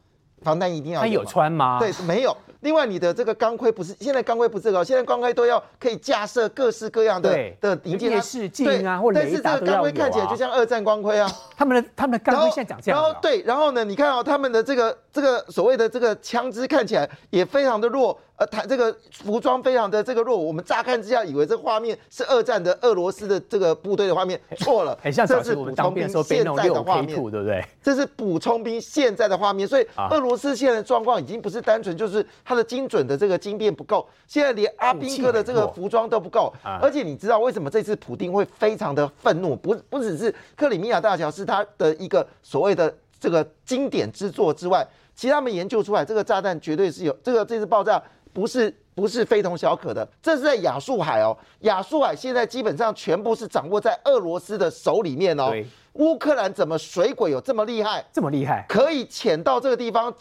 [0.42, 1.00] 防弹衣一定要。
[1.00, 1.78] 他有穿吗？
[1.78, 2.36] 对，没有。
[2.60, 11.28] 另外，你的这个钢盔不是现在钢盔不是个，现在钢盔都要可以架设各式各样的的零件，电视镜啊，或雷达但是这个钢盔看起来就像二战钢盔啊。
[11.56, 13.00] 他们的他们的钢盔现在长这样。
[13.00, 18.16] 然后对，然后呢，你看哦，他们的这个这个所谓的这个枪支看起来也非常的弱。
[18.42, 27.64] 呃，他这个服装非常的这个弱，我们乍看之下以为这画面是二战的俄罗斯的这个部队的画面，错了， 很像这是补充兵现在的画面，对不对？
[27.80, 39.54] 这是补充兵现在的画面，所以俄罗斯现在的状况已经不是单纯就是它的精准的这个精变不够，现在连阿兵哥的这个服装都不够，而且你知道为什么这次普丁会非常的愤怒？
[39.54, 48.02] 不不只是克里米亚大桥是他的一个所谓的这个经典之作之外，其实他们研究出来这个炸弹绝对是有这个这次爆炸。
[48.32, 55.52] 不是不是非同小可的，这是在亚速海哦，亚速海现在基本上全部是掌握在俄罗斯的手里面哦。
[55.94, 58.02] 乌克兰怎么水鬼有这么厉害？
[58.10, 60.12] 这么厉害，可以潜到这个地方，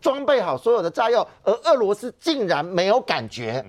[0.00, 3.64] 装备好所有的炸药，而俄罗斯竟然没有感觉，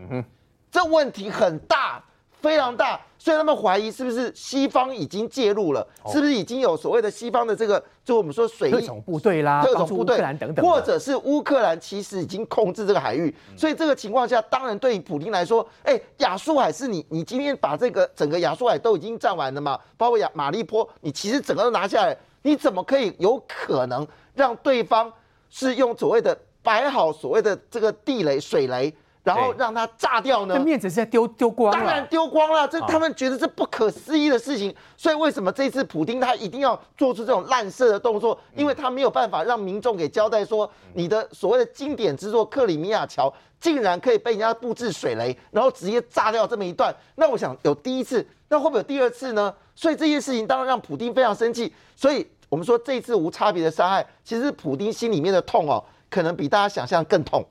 [0.70, 2.04] 这问题很大，
[2.42, 3.02] 非常大。
[3.28, 5.86] 所以他们怀疑是不是西方已经介入了？
[6.06, 13.36] 是不是已经有所谓的西方的这个，就我们说水特种部队啦、特种部队等等，或者是乌克兰其实已经控制这个海域。
[13.58, 19.78] 所以这个情况下，当然对于普京来说，哎，亚速海是你，你今天把这个整个亚速海都已经占完了嘛？
[19.98, 25.12] 包括亚马利坡，你其实整个都拿下来，你怎么可以有可能让对方
[25.50, 28.96] 是用所谓的摆好所谓的这个地雷、水雷？
[29.28, 30.56] 然后让它炸掉呢？
[30.58, 32.66] 这面子是在丢丢光当然丢光了。
[32.66, 34.74] 这他们觉得这不可思议的事情。
[34.96, 38.40] 所以为什么这次普京他一定要做出这种滥射的动作？
[38.56, 46.96] 因为他没有办法让民众给交代说，你的所谓的经典之作克里米亚桥竟然可以被人家布置水雷，然后直接炸掉这么一段。
[47.16, 49.54] 那我想有第一次，那会不会有第二次呢？
[49.76, 51.74] 所以这件事情当然让普京非常生气。
[51.96, 57.46] 所以我们说这一次无差别的伤害，其实普京心里面的痛哦，可能比大家想象更痛。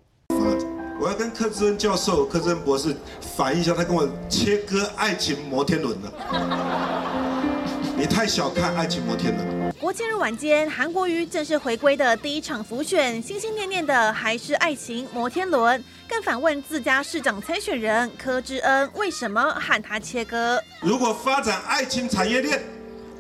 [1.07, 2.93] 我要跟柯志恩教授、柯志恩博士
[3.37, 6.13] 反映一下，他跟我切割爱情摩天轮了。
[7.97, 9.73] 你太小看爱情摩天轮。
[9.81, 20.61] 国庆日晚间，韩国瑜正式回归的第一场浮选，心心念念的还是爱情摩天轮，更反问自家市长参选人柯志恩，为什么喊他切割？
[20.81, 22.61] 如果发展爱情产业链，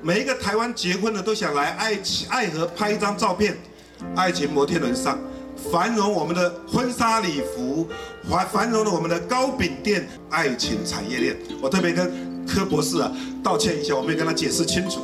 [0.02, 3.56] 每一个台湾结婚的都想来爱情爱河拍一张照片，
[4.16, 5.16] 爱情摩天轮上。
[5.70, 7.88] 繁荣我们的婚纱礼服，
[8.28, 11.36] 繁繁荣了我们的糕饼店，爱情产业链。
[11.60, 13.10] 我特别跟柯博士啊
[13.42, 15.00] 道歉一下，我没有跟他解释清楚。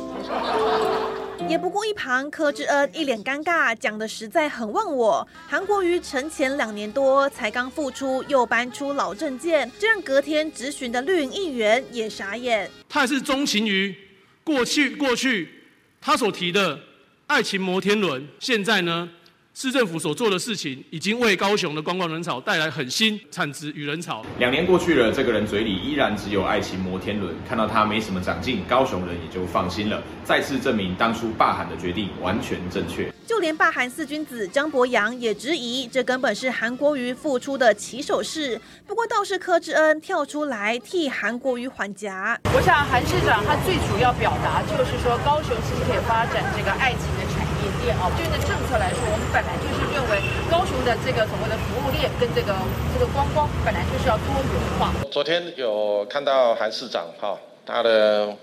[1.49, 5.27] 也不顾一旁柯志恩一脸尴尬，讲的实在很忘我。
[5.47, 12.71] 韩国瑜成前两年多才刚复出，又搬出老证件，这让隔天质询的绿营议员也傻眼。
[12.87, 13.93] 他还是钟情于
[14.43, 15.49] 过去过去
[15.99, 16.79] 他所提的
[17.27, 19.09] 爱情摩天轮，现在呢？
[19.55, 24.25] 市政府所做的事情，已经为高雄的观光人潮带来很新产值与人潮。
[24.39, 33.13] 两年过去了，这个人嘴里依然只有爱情摩天轮，看到他没什么长进，高雄人也就放心了，再次证明当初罢韩的决定完全正确。
[33.27, 38.59] 就连罢韩四君子张博洋也质疑，这根本是韩国瑜付出的起手式。
[38.87, 42.37] 不过倒是柯志恩跳出来替韩国瑜缓颊。
[42.45, 47.32] 我想韩市长他最主要表达就是说，高雄其实可以发展这个爱情的
[47.83, 48.09] 链啊。
[48.17, 50.19] 就的政策来说，我们本来就是认为
[50.49, 52.55] 高雄的这个所谓的服务链跟这个
[52.93, 54.91] 这个观光本来就是要多元化。
[55.11, 58.33] 昨天有看到韩市长哈，他的。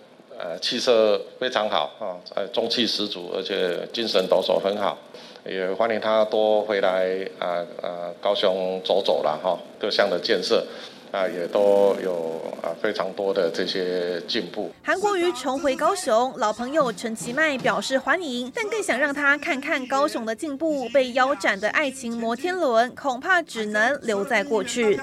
[0.43, 4.97] 呃，气色非常好啊，呃，中气十足，而且精神抖擞很好。
[5.45, 7.07] 也欢迎他多回来
[7.39, 10.65] 啊啊高雄走走了哈，各项的建设。
[11.13, 14.71] 啊，也都有啊非常多的这些进步。
[14.83, 20.89] 韩国瑜重回高雄，老朋友陈其迈表示欢迎，但更想让他看看高雄的进步。
[20.91, 25.01] 被腰斩的爱情摩天轮，恐怕只能留在过去。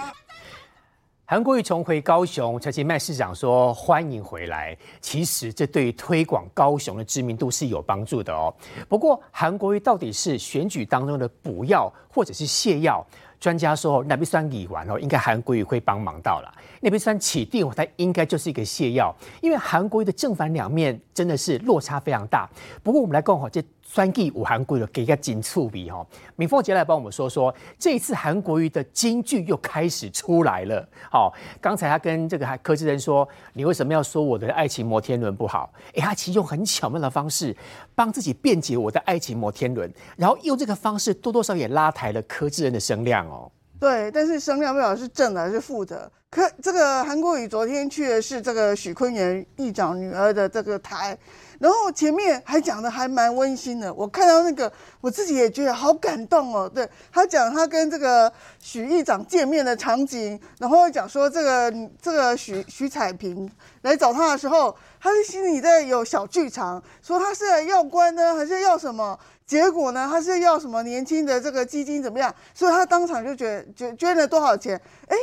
[1.25, 4.77] 韩国瑜重回高雄，陈其迈市长说欢迎回来。
[5.01, 8.53] 其实这对于推广高雄的知名度是有帮助的哦。
[8.87, 13.05] 不过韩国瑜到底是选举当中的补药，或者是泻药？
[13.39, 16.53] 专家说，那边酸乙烷哦，应该韩国瑜会帮忙到了。
[16.81, 22.49] 那边酸起定，它应该就是一个泻药，因为韩国瑜的正反两面真的是落差非常大。
[22.83, 23.63] 不过我们来讲哈，这。
[23.89, 30.85] 酸季武韩国瑜给个金醋比哈，敏凤姐来帮我们说说，这一次韩国瑜的金句又开始出来了。
[31.09, 35.71] 好，刚才他跟这个柯志恩说，你为什么要说我的爱情摩天轮不好？
[35.95, 37.55] 哎，他其实用很巧妙的方式
[37.95, 43.51] 帮自己辩解我的爱情摩天轮，然后用这个方式多多少也拉抬了柯志恩的声量哦。
[43.79, 46.11] 对，但是声量不晓得是正的还是负的。
[46.29, 51.17] 可这个韩国瑜昨天去的是这个许坤元议长女儿的这个台。
[51.59, 56.69] 然后前面还讲的还蛮温馨的，我看到那个我自己也觉得好感动哦。
[56.69, 63.49] 对他讲他跟这个许议长见面的场景，然后讲说这个这个许许彩萍
[63.83, 69.17] 来找他的时候，他的心里在有小剧场，说他是要官呢还是要什么？
[69.47, 72.31] 结果呢他是要什么年轻的这个基金怎么样？
[72.53, 74.79] 所以他当场就觉得捐捐了多少钱？
[75.07, 75.17] 哎。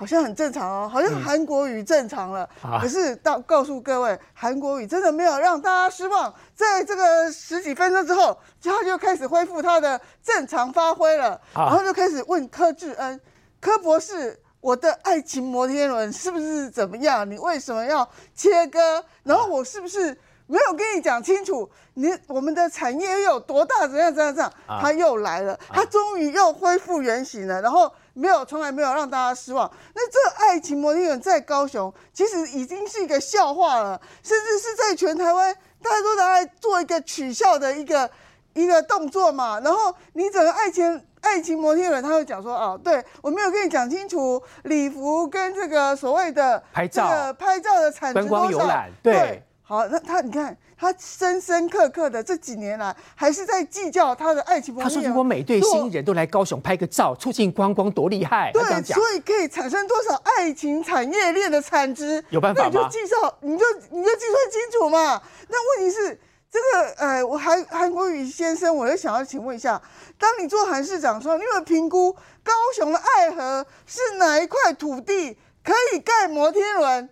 [0.00, 2.48] 好像很正常哦，好像韩国语正常了。
[2.80, 6.32] 可是到告诉各位，韩国语真的没有让大家失望。
[6.54, 13.20] 在这个十几分钟之后，他就开始恢复他的正常发挥了，然后就开始问柯志恩
[13.60, 17.28] ：“柯博士，我的爱情摩天轮是不是怎么样？
[17.28, 19.04] 你为什么要切割？
[19.24, 20.16] 然后我是不是
[20.48, 21.70] 没有跟你讲清楚？
[21.94, 23.86] 你我们的产业有多大？
[23.86, 24.52] 怎样怎样怎样？
[24.66, 27.62] 他又来了，他终于又恢复原形了。
[27.62, 27.88] 然后。
[28.18, 29.70] 没有，从来没有让大家失望。
[29.94, 38.10] 那这爱情摩天轮在高雄，其实已经是一个笑话了，甚至是在全台湾，大家都拿来做一个取笑的一个
[38.54, 39.60] 一个动作嘛。
[39.60, 48.84] 然后你整个爱情爱情摩天轮，他会讲说哦，对我没有跟你讲清楚礼服跟这个所谓的拍照拍照的产值多少？
[49.00, 50.56] 对，好，那他你看。
[50.80, 54.72] 他深深刻刻的这几年来，还是在计较他的爱情。
[54.76, 62.24] 他说：“如果每对新人都来高雄拍个照，促进观光，多厉害！”对，所以可以产生多少爱情产业链的产值？
[62.30, 62.68] 有办法吗？
[62.68, 65.20] 你就计算，你就你就计算清楚嘛。
[65.48, 69.82] 那问题是，这个呃，我韩韩国瑜先生，我就想要请问一下，
[70.16, 72.12] 当你做韩市长的时候，你有没有评估
[72.44, 77.08] 高雄的爱河是哪一块土地可以盖摩天轮？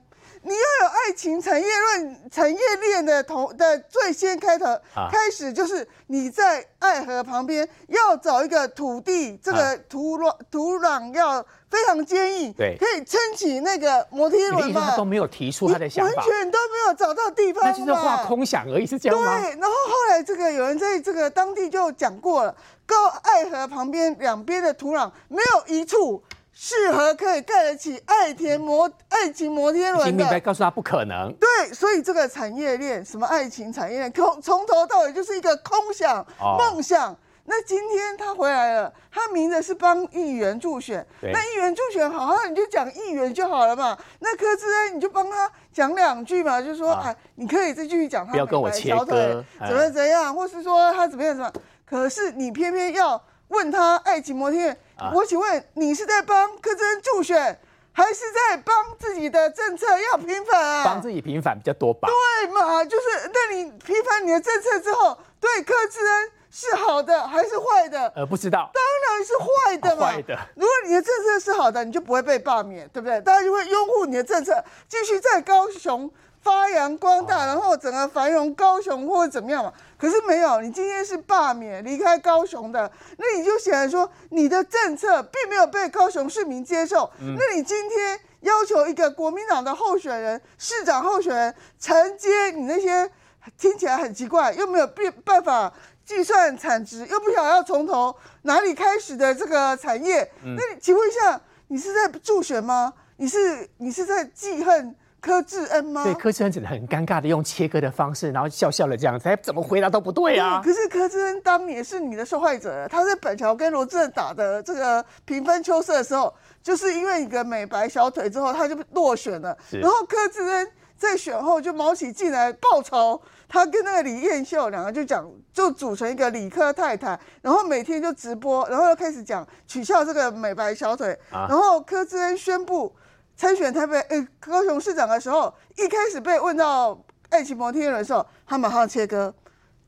[0.47, 14.91] 你要有爱情产业论产业链的头的最先开头开始，就是你在爱河旁边要找一个土地，这个土壤土壤要非常坚硬，对，可以撑起那个摩天轮嘛。
[14.91, 19.41] 他都没有提出他的想法，完全都没有找到地方，那就是画空想而已，是这样吗？
[19.41, 19.51] 对。
[19.51, 22.55] 然后后来这个有人在这个当地就讲过了，
[22.87, 26.23] 高爱河旁边两边的土壤没有一处。
[26.59, 31.31] 适合可以盖得起爱田摩爱情摩天轮的，明白告诉他不可能。
[31.35, 37.15] 对，所以这个产业链，什么爱情产业链， 空从头到尾就是一个空想梦想。
[37.45, 43.97] 那今天他回来了，他明着是帮议员助选，那议员助选好，好你就讲议员就好了嘛。
[44.21, 51.53] 那柯志恩你就帮他讲两句嘛，就说啊，你可以再继续讲他不要跟我切割，怎么怎样，或是说他怎么样怎么，
[51.85, 54.77] 可是你偏偏要问他爱情摩天。
[55.15, 57.59] 我请问你是在帮柯震助选，
[57.93, 60.85] 还是在帮自己的政策要平反啊？
[60.85, 62.09] 帮自己平反比较多吧？
[62.09, 68.11] 对嘛，就是那你平反你的政策之后，对柯志恩是好的还是坏的？
[68.17, 68.71] 呃，不知道。
[68.73, 68.83] 当
[69.15, 70.07] 然是坏的嘛。
[70.07, 70.39] 坏的。
[70.55, 73.21] 如果你的政策是好的，你就不会被罢免，对不对？
[73.21, 76.11] 大家就会拥护你的政策，继续在高雄
[76.47, 79.73] 发扬光大，然后整个繁荣高雄或者怎么样嘛。
[79.99, 87.11] 可是没有，你今天是罢免离开高雄的，那你就显然说你的政策并没有被高雄市民接受。
[87.19, 93.11] 那你今天要求一个国民党的候选人、市长候选人承接你那些
[93.59, 95.73] 听起来很奇怪又没有办办法
[96.05, 102.93] 计算产值，又不想要从头哪里开始的这个产业，那你请问一下，你是在助选吗？
[103.17, 104.95] 你是你是在记恨？
[105.27, 106.05] 柯志恩吗？
[106.05, 110.63] 对，柯志恩只能很尴尬的用切割的方式，然后笑笑的这样子，怎么回答都不对啊。
[110.65, 119.59] 可是柯志恩当年是你的受害者，他在板桥跟罗志恩打的这个平分秋色的时候，就是因为一个美白小腿之后，他就落选了。
[119.73, 123.21] 然后柯志恩在选后就毛起进来报仇。
[123.49, 131.17] 他跟那个李艳秀两个就讲，就组成一个理科太太，然后每天就直播，然后又开始讲取笑这个美白小腿。
[131.31, 132.93] 然后柯志恩宣布
[133.37, 139.35] 参选台北呃高雄市长的时候，一开始被问到爱情摩天轮的时候，他马上切割。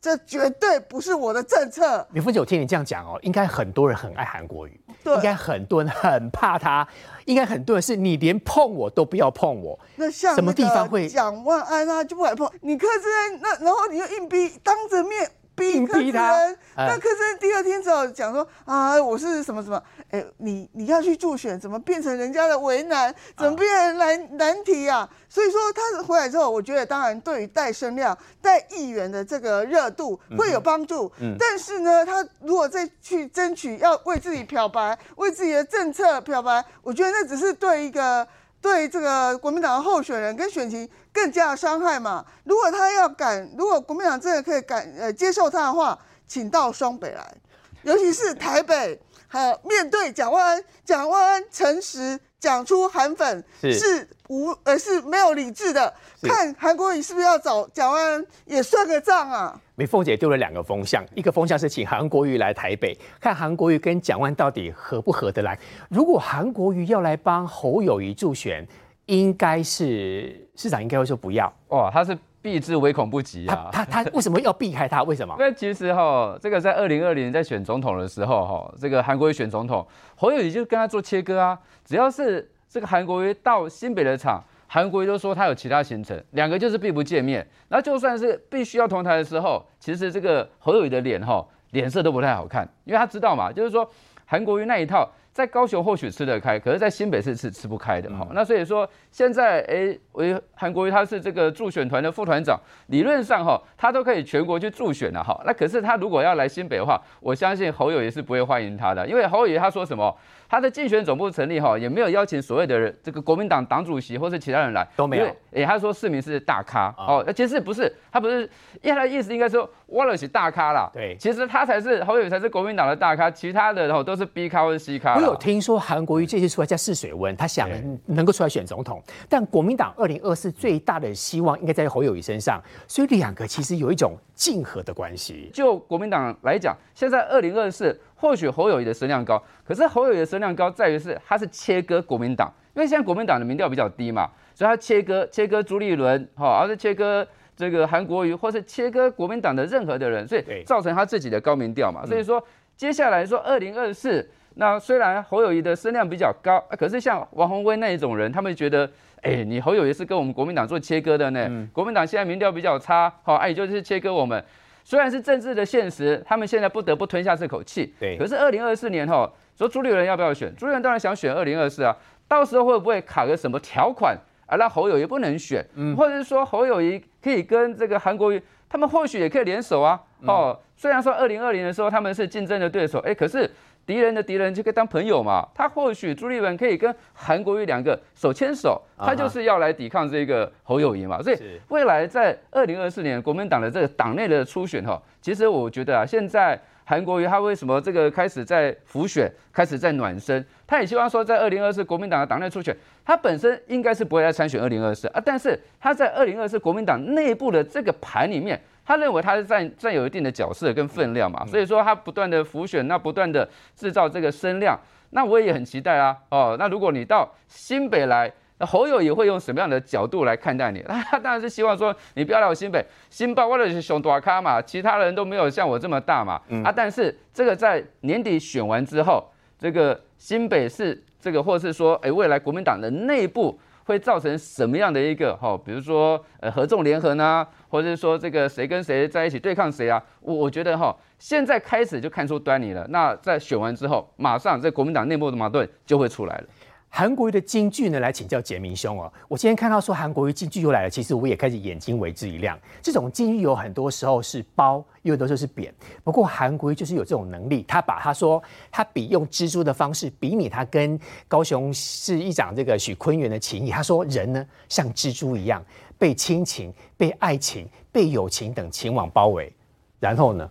[0.00, 2.06] 这绝对不是我的政策。
[2.12, 6.86] 李凤姐，我听你这样讲哦，应该很多人很爱韩国瑜，应该很多人很怕他，
[7.24, 9.76] 应该很多人是你连碰我都不要碰我。
[9.96, 12.48] 那像什么地方会蒋万安啊，就不敢碰。
[12.60, 15.28] 你柯志恩那，然后你又硬逼当着面。
[15.58, 25.08] 逼柯志恩，那柯志恩第二天之后讲说啊，我是什么什么，哎，你你要去助选，怎么变成人家的为难，怎么变成难难题啊？
[25.28, 31.10] 所以说他回来之后，我觉得当然对于带声量、带议员的这个热度会有帮助。
[31.20, 38.26] 嗯，但是呢，他如果再去争取要为自己漂白、为自己的政策漂白，我觉得那只是对一个。
[38.60, 42.24] 对这个国民党的候选人跟选情更加伤害嘛？
[42.44, 47.34] 如果他要敢，如果国民党真的可以敢呃接受他的话，请到双北来，
[47.82, 49.00] 尤其是台北，
[49.32, 59.60] 有面对蒋万安，蒋万安诚实讲出韩粉是无呃是没有理智的，看韩国瑜是不是要找蒋万安也算个账啊？
[59.74, 65.58] 美凤姐丢了两个风向，一个风向是请韩国瑜来台北，看韩国瑜跟蒋万到底合不合得来。
[65.88, 68.66] 如果韩国瑜要来帮侯友谊助选，
[69.06, 71.52] 应该是市长应该会说不要。
[71.68, 73.68] 哦，他是避之唯恐不及啊！
[73.72, 75.02] 他他为什么要避开他？
[75.02, 75.34] 为什么？
[75.40, 79.86] 因为其实哈，这个在二零二零年在选总统的时候哈，这个韩国瑜选总统，
[80.16, 81.58] 侯友谊就跟他做切割啊。
[81.84, 84.42] 只要是这个韩国瑜到新北的场。
[84.70, 87.46] 韩国瑜都说他有其他行程，两个就是避不见面。
[87.68, 93.90] 那就算是必须要同台的时候，其实这个侯友谊的脸哈脸色都不太好看，因为他知道嘛，就是说
[94.26, 95.10] 韩国瑜那一套。
[95.38, 98.26] 在高雄或许吃得开，可是，在新北市是吃不开的哈。
[98.32, 102.58] 那所以说，现在哎，为韩国瑜他是这个助选团的副团长，
[102.88, 105.40] 理论上哈，他都可以全国去助选了哈。
[105.46, 110.12] 那可是他如果要来新北的话，我相信侯友也是不会欢迎他的，因为侯友他说什么，
[110.48, 115.26] 他的竞选总部成立哈，也没有邀请所谓的这个国民党党主席或是其他人来，都没有。
[115.54, 118.50] 哎，他说市民是大咖哦，其实不是，他不是，
[118.82, 119.70] 他的意思应该说。
[119.88, 125.18] 沃勒是大咖啦，对，其实他才是侯友才是国民党的大咖，其他的然后都是 B 咖或者 C 咖。
[125.28, 127.68] 我有听说韩国瑜这次出来在试水温，他想
[128.06, 135.50] 能够出来选总统，但国民党二零二四最大的希望应该在侯友谊身上，所以两个其实有一种竞合的关系。
[135.52, 147.26] 就国民党来讲，现在二零二四或许侯友谊的声量高，可是侯友谊的声量高在于是他是切割国民党，因为现在国民党的民调比较低嘛，所以他切割切割朱立伦，哈，而是切割。
[147.54, 152.06] 这个韩国瑜，或是切割国民党的任何的人，所以造成他自己的高民调嘛。
[152.06, 152.40] 所以说，
[152.76, 154.24] 接下来说二零二四，
[154.60, 158.90] 那虽然侯友谊的声量比较高，可是像王宏威那一种人，他们觉得，
[159.22, 161.68] 哎，你侯友谊是跟我们国民党做切割的呢。
[161.72, 164.44] 国民党现在民调比较差，好，哎，就是切割我们。
[164.82, 167.94] 虽然是政治的现实，他们现在不得不吞下这口气。
[168.00, 168.16] 对。
[168.18, 170.52] 可是二零二四年哈，说朱立伦要不要选？
[170.56, 171.96] 朱立伦当然想选二零二四啊，
[172.26, 174.18] 到时候会不会卡个什么条款？
[174.46, 175.64] 啊，那侯友谊不能选，
[175.96, 180.00] 或者是说侯友谊可以跟这个韩国瑜，他们或许也可以联手啊。
[180.26, 183.48] 哦，虽然说二零二零的时候他们是竞争的对手，哎，可是
[183.88, 185.48] 敌人的敌人就可以当朋友嘛。
[185.54, 191.22] 他或许朱立文可以跟韩国瑜两个手牵手，他就是要来抵抗这个侯友谊嘛。
[191.22, 196.60] 所以未来在二零二四年国民党的这个党内的初选哈，其实我觉得啊，现在。
[196.90, 200.42] 韩国瑜他为什么这个开始在浮选，开始在暖身？
[200.66, 202.74] 他也希望说，在二零二四国民党的党内初选，
[203.04, 205.20] 他本身应该是不会再参选二零二四啊。
[205.22, 208.58] 但是他在二零二四国民党内部的这个盘里面，
[208.88, 214.80] 他认为他是占占有一定的角色跟分量嘛，所以说他不断的浮选，那不断的制造这个声量，
[215.10, 216.16] 那我也很期待啊。
[216.30, 218.32] 哦，那如果你到新北来。
[218.60, 220.82] 那侯友也会用什么样的角度来看待你？
[221.08, 226.40] 他当然是希望说你不要来我新北，新北我的是熊大咖嘛，其他人都没有像我这么大嘛。
[226.64, 229.24] 啊，但是这个在年底选完之后，
[229.56, 233.56] 这个新北市这个，或是说，哎，未来国民党的内部
[233.88, 235.58] 会造成什么样的一个哈？
[235.64, 240.02] 比如说，呃，合纵联合呢，或者是说这个谁跟谁在一起对抗谁啊？
[240.20, 242.86] 我我觉得哈，现在开始就看出端倪了。
[242.90, 246.44] 那在选完之后，马上在国民党内部的矛盾就会出来了。
[246.90, 249.12] 韩国瑜的京剧呢，来请教杰明兄哦。
[249.28, 252.58] 我今天看到说韩国瑜京剧又来了，其实我也开始眼睛为之一亮。
[252.82, 255.72] 这种京剧有很多时候是褒，有的时候是贬。
[256.02, 263.70] 不过韩国瑜就是有这种能力，他把他说他比用蜘蛛的方式比拟他跟高雄市议长这个许坤元的情谊。
[263.70, 265.62] 他说人呢像蜘蛛一样，
[265.98, 269.52] 被亲情、被爱情、被友情等情网包围。
[270.00, 270.50] 然后呢，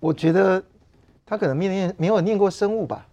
[0.00, 0.62] 我觉得
[1.24, 3.06] 他可能没念没有念过生物吧。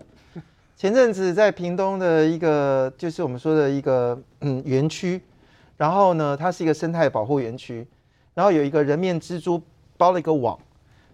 [0.79, 5.21] 前阵子在屏东的一个，就是我们说的一个嗯园区，
[5.75, 7.85] 然后呢，它是一个生态保护园区，
[8.33, 9.61] 然后有一个人面蜘蛛
[9.97, 10.57] 包了一个网，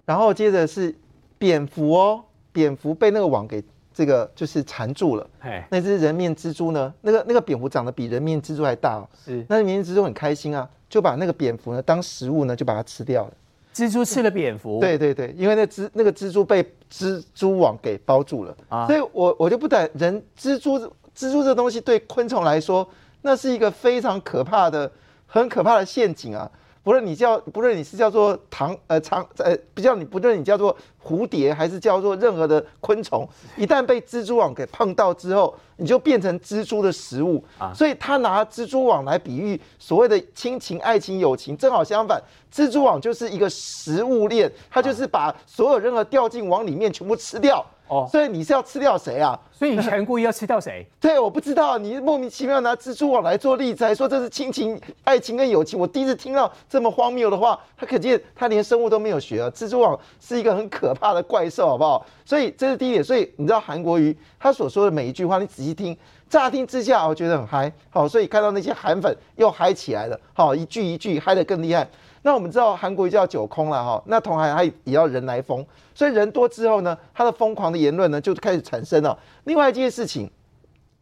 [0.05, 0.93] 然后接着是
[1.39, 5.27] 蝙蝠哦，蝙蝠被那个网给这个就是缠住了。
[5.39, 9.09] 哎，那只人面蜘蛛呢，那个那个蝙蝠长得比人面蜘蛛还大哦。
[9.25, 13.33] 是，那人面蜘蛛很开心啊，就把那个蝙蝠呢当食物呢就把它吃掉了。
[13.75, 18.87] 蜘蛛吃了蝙蝠，对对对，因为那蜘那个蜘蛛被蜘蛛网给包住了，啊。
[18.87, 20.79] 所以我我就不敢人蜘蛛
[21.13, 22.87] 蜘蛛这东西对昆虫来说，
[23.21, 24.89] 那是一个非常可怕的、
[25.27, 26.49] 很可怕的陷阱啊！
[26.85, 33.27] 不论你叫不论你是叫做唐呃长呃，不叫你不论你叫做蝴蝶还是叫做任何的昆虫，
[33.57, 37.43] 一旦被蜘蛛网给碰到之后，你就变成蜘蛛的食物。
[37.57, 37.73] 啊。
[37.73, 42.21] 所以他拿蜘蛛网来比喻所谓的亲情、爱情、友情，正好相反，
[42.53, 47.65] 蜘蛛网就是一个食物链，它就是把所有任何掉进网里面全部吃掉。
[47.87, 49.39] 哦，所以你是要吃掉谁啊？
[49.51, 50.85] 所以你前故意要吃掉谁？
[50.99, 55.77] 对，我不知道，你莫名其妙拿蜘蛛网来做例子，还说这是亲情、爱情跟友情。
[55.77, 59.49] 我第一次听到这么荒谬的话，他可见他连生物都没有学啊。
[59.51, 62.05] 蜘蛛网是一个很可怕的怪兽，好不好？
[62.25, 63.03] 所以这是第一点。
[63.03, 65.95] 所以你知道韩国瑜他所说的每一句话，你仔细听，
[66.27, 71.87] 乍听之下我觉得很嗨，好，所以看到那些韩粉又嗨起来了，好，一句一句嗨得更厉害。
[72.25, 75.63] 那我们知道韩国瑜叫九空了哈，那同行他也要人来疯，
[75.93, 79.15] 所以人多之后呢，他的疯狂的言论呢就开始产生了。
[79.43, 80.27] 另外一件事情，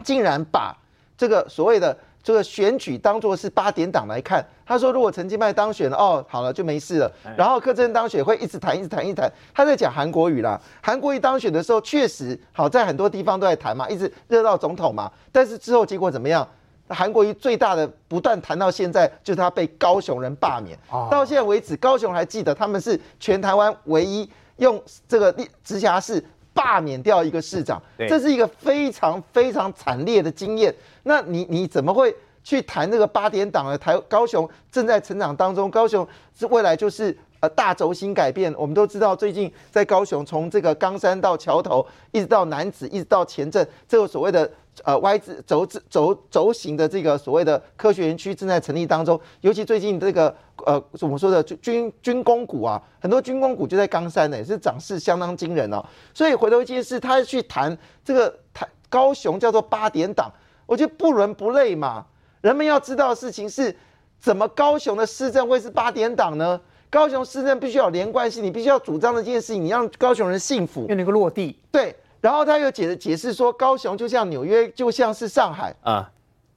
[0.03, 0.75] 竟然把
[1.17, 4.45] 这个所谓的这个选举当做是八点档来看。
[4.65, 7.09] 他说，如果陈金麦当选了，哦，好了就没事了。
[7.37, 9.31] 然后柯震当选会一直谈，一直谈，一直谈。
[9.53, 10.59] 他在讲韩国语啦。
[10.81, 15.09] 韩国瑜当选的时候，确实好在很多地方都在谈嘛，一直热到总统嘛。
[15.31, 16.45] 但是之后结果怎么样？
[16.89, 20.77] 韩国瑜最大的不断谈到现在，就是他被高雄人罢免。
[20.91, 26.23] 哦到现在为止，高雄还记得他们是全台湾唯一用这个直辖市
[26.53, 30.73] 罢免掉一个市长，对这是一个非常非常惨烈的经验。
[31.03, 33.77] 那你你怎么会去谈这个八点档的？
[33.77, 36.07] 台高雄正在成长当中，高雄
[36.37, 37.17] 是未来就是。
[37.43, 44.49] 呃，大轴心改变，我们都知道，最近在高雄，从这个冈山到桥头，一直到南子，一直到前镇，这个所谓的
[44.85, 49.19] 呃 Y 字轴字轴轴型的这个所谓的科学园区正在成立当中。
[49.41, 50.33] 尤其最近这个
[50.65, 55.83] 呃怎么说的军军工股啊，很多军工股就在冈山呢，也是涨势相当惊人哦。
[56.13, 60.31] 所以回头一件事，他去谈这个谈高雄叫做八点档，
[60.65, 62.05] 我觉得不伦不类嘛。
[62.39, 63.75] 人们要知道的事情是，
[64.17, 66.57] 怎么高雄的市政会是八点档呢？
[66.93, 71.57] 高雄市政必须要有连贯性，你必须要主张的这件事情，你让高雄人幸福，要能够落地。
[71.71, 76.07] 对，然后他又解解释说，高雄就像纽约，就像是上海啊。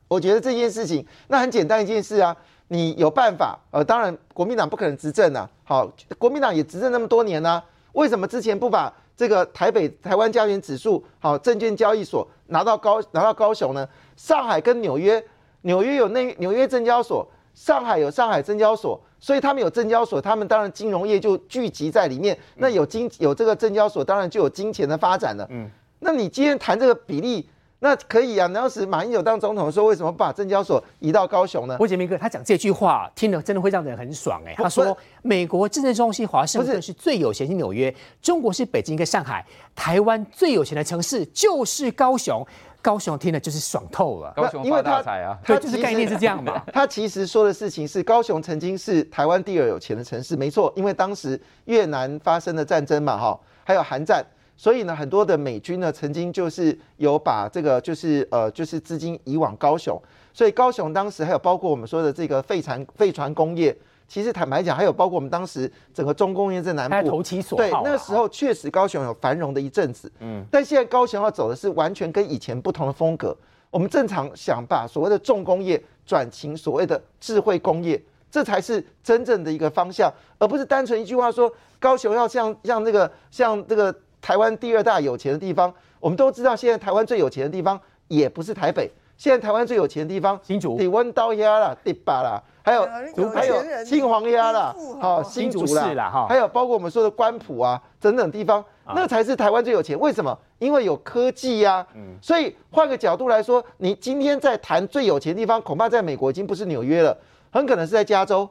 [0.09, 2.37] 我觉得这件事情，那很简单一件事啊，
[2.69, 13.89] 你有办法，呃，当然国民党不可能执政啊，好，国民党也执政那么多年呢、啊，为什么之前不把这个台北台湾加权指数好证券交易所拿到高拿到高雄呢？
[14.19, 15.25] 上海跟纽约，
[15.63, 19.01] 纽约有内纽约证交所，上海有上海证交所。
[19.19, 22.37] 所以他们有证交所，他们当然金融业就聚集在里面。
[22.57, 25.47] 那有金有这个证交所，当然就有金钱的发展了。
[25.51, 25.69] 嗯，
[26.01, 27.49] 那你今天谈这个比例，
[27.79, 28.47] 那可以啊。
[28.49, 31.77] 当时马英九当总统说，为什么不把证交所移到高雄呢？
[31.79, 39.45] 郭杰明哥他讲这句话，听了真的会让人很爽哎、他说，美国政治中心华盛顿是最有钱的纽约，中国是北京跟上海，
[39.75, 42.47] 台湾最有钱的城市就是高雄。
[42.87, 45.37] 高雄听了就是爽透了，高雄发大财啊！
[45.45, 46.63] 对，就是概念是这样嘛。
[46.73, 54.25] 他其实说的事情是，高雄曾经是台湾第二有钱的城市，没错，因为当时越南发生的战争嘛，哈，还有韩战，
[54.57, 60.01] 所以呢，很多的美军呢曾经就是有把这个就是呃就是资金移往高雄，
[60.33, 63.77] 所以高雄当时还有包括我们说的这个废船废船工业。
[64.09, 70.11] 其实坦白讲，还有包括我们当时整个中工业在南部投其所对，那个时候确实高雄有繁荣的一阵子。
[70.21, 73.37] 嗯，但现在高雄要走的是完全跟以前不同的风格。
[73.71, 78.01] 我们正常想把所谓的重工业转型所谓的智慧工业，
[78.31, 85.73] 这才是真正的一个方向，而不是单纯一句话说高雄要像像那个像这个台湾第二大有钱的地方。
[85.99, 92.41] 我们都知道，现在台湾最有钱的地方也不是台北，现在台湾最有钱的地方新竹、李温刀鸭啦、地巴啦。
[92.67, 92.85] 还有
[93.33, 99.97] 还有青黄鸭啦，好新竹啦，哈，还有包括我们说的官埔啊等等地方，那才是台湾最有钱。
[100.01, 100.37] 为什么？
[100.59, 101.87] 因为有科技呀。
[102.21, 107.17] 所以换个角度来说，你今天在谈最有钱的地方，恐怕在美国已经不是纽约了，
[107.53, 108.49] 很可能是在加州。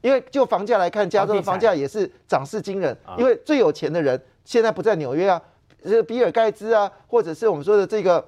[0.00, 2.96] 因为就房价来看，加州的房价也是涨势惊人。
[3.18, 5.38] 因为最有钱的人现在不在纽约啊，
[5.84, 8.26] 这个比尔盖茨啊，或者是我们说的这个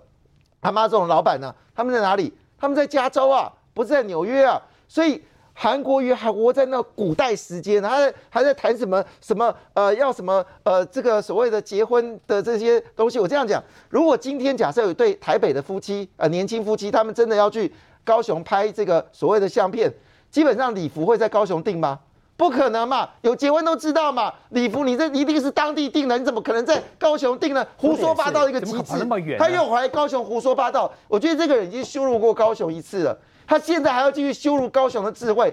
[0.61, 2.31] 他妈这种老板呢，他们在哪里？
[2.59, 4.61] 他们在加州啊，不是在纽约啊。
[4.91, 5.23] 所以
[5.55, 13.21] 韩国瑜还活在那古代时间，他在还在谈什么什么呃要什么呃这个所谓的结婚的这些东西。
[13.21, 17.73] 我这样讲，如果今天假设有对台北的夫妻呃年轻夫妻，他们真的要去
[18.03, 19.89] 高雄拍这个所谓的相片，
[20.29, 22.01] 基本上礼服会在高雄订吗？
[22.37, 27.65] 不可能嘛，有结婚都知道嘛，礼服你这一定是当地订的，你怎么可能在高雄订呢？
[27.77, 29.07] 胡说八道一个极致，
[29.39, 33.19] 他又回来高雄胡说八道，我觉得这个人已经羞辱过高雄一次了，
[33.51, 35.53] 他现在还要继续羞辱高雄的智慧。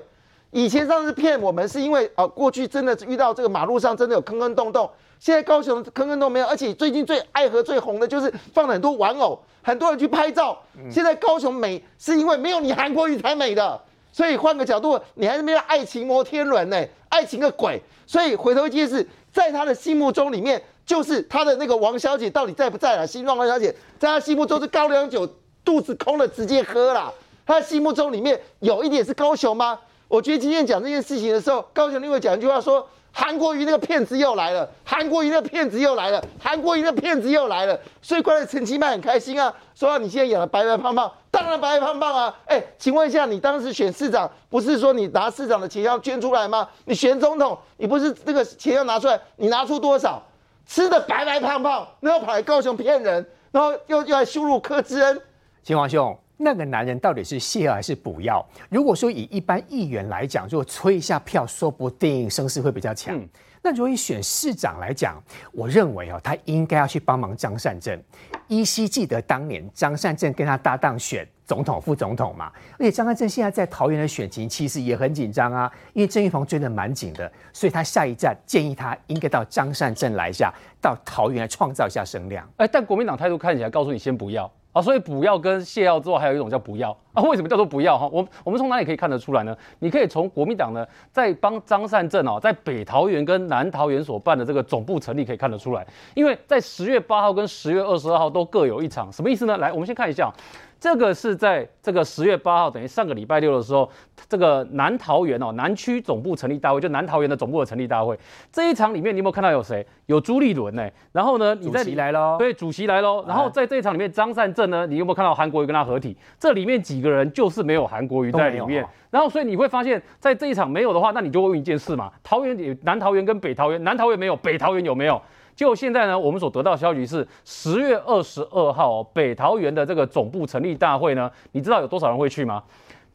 [0.51, 4.87] 以前上次骗我们是因为啊，过去真的遇到这个马路上真的有坑坑洞洞，
[5.19, 10.61] 现在高雄坑坑洞没有，而且最近最爱和最红的就是放了很多玩偶，很多人去拍照。
[10.91, 13.81] 现在高雄美是因为没有你韩国瑜才美的。
[14.11, 16.85] 所以换个角度，你还是没有爱情摩天轮呢？
[17.09, 17.81] 爱情个鬼！
[18.05, 23.07] 所以回头一件事，在他的心目中里面，就是他的那个王小姐到底在不在了？
[23.07, 25.27] 新庄王小姐在他心目中是高粱酒，
[25.65, 27.11] 肚子空了直接喝了。
[27.47, 29.79] 他心目中里面有一点是高雄吗？
[30.07, 32.87] 我觉得今天讲这件事情的时候，高雄另外讲一句话说。
[33.19, 46.69] 韩国瑜那个骗子又来了，韩国瑜那个骗子又来了，韩国瑜那个骗子又来了，所以怪陈其迈很开心啊，说你现在养的白白胖胖，当然白白胖胖啊，哎，请问一下，你当时选市长，不是说你拿市长的钱要捐出来吗？
[46.85, 50.21] 你选总统，你不是那个钱要拿出来，你拿出多少？
[50.67, 55.19] 吃的白白胖胖，然后跑来高雄骗人，然后又又来羞辱柯志恩，
[55.63, 56.15] 秦王兄。
[56.38, 58.45] 那个男人到底是泻药还是补药？
[58.69, 63.19] 如果说以一般议员来讲，如果吹一下票，说不定声势会比较强。
[63.63, 65.21] 那如果以选市长来讲，
[65.51, 67.99] 我认为哦，他应该要去帮忙张善政。
[68.47, 82.47] 依稀记得当年张善政跟他搭档选总统、副总统嘛，而且张善政现在在桃园的选情其实也很紧张啊，因为郑玉鹏追得蛮紧的，所以他下一站建议他应该到张善政来一下，到桃园来创造一下声量。
[82.57, 84.49] 哎，但国民党态度看起来告诉你先不要。
[84.74, 87.24] 啊，所以补药跟泻药之后，还有一种叫补药啊？
[87.24, 88.07] 为什么叫做补药哈？
[88.11, 89.57] 我我们从哪里可以看得出来呢？
[89.80, 99.57] 你可以从国民党呢在帮张善政哦，在北桃园跟南桃园所办的这个总部成立可以看得出来，因为在十月八号跟十月二十二号都各有一场，什么意思呢？
[99.57, 100.32] 来，我们先看一下。
[100.80, 103.89] 这个是在这个十月八号，等于上个礼拜六的时候，
[104.30, 108.17] 这个南桃园哦，南区总部成立大会，就南桃园的总部的成立大会。
[108.51, 109.86] 这一场里面，你有没有看到有谁？
[110.05, 110.88] 有朱立伦呢？
[111.11, 112.36] 然后呢，你主席来喽？
[112.38, 113.25] 对，主席来喽。
[113.28, 116.15] 然后在这一场里面，张善政呢，你有没有看到韩国瑜跟他合体？
[116.39, 118.86] 这里面几个人就是没有韩国瑜在里面。
[119.09, 125.19] 然后所以你会发现在这一场没有的话，那你就会问一件事嘛：桃园有南桃园跟北桃园，南桃园没有，北桃园有没有？
[125.57, 132.63] 就现在呢，我们所得到消息是十月二十二号北桃园的这个总部成立大会呢，你知道有多少人会去吗？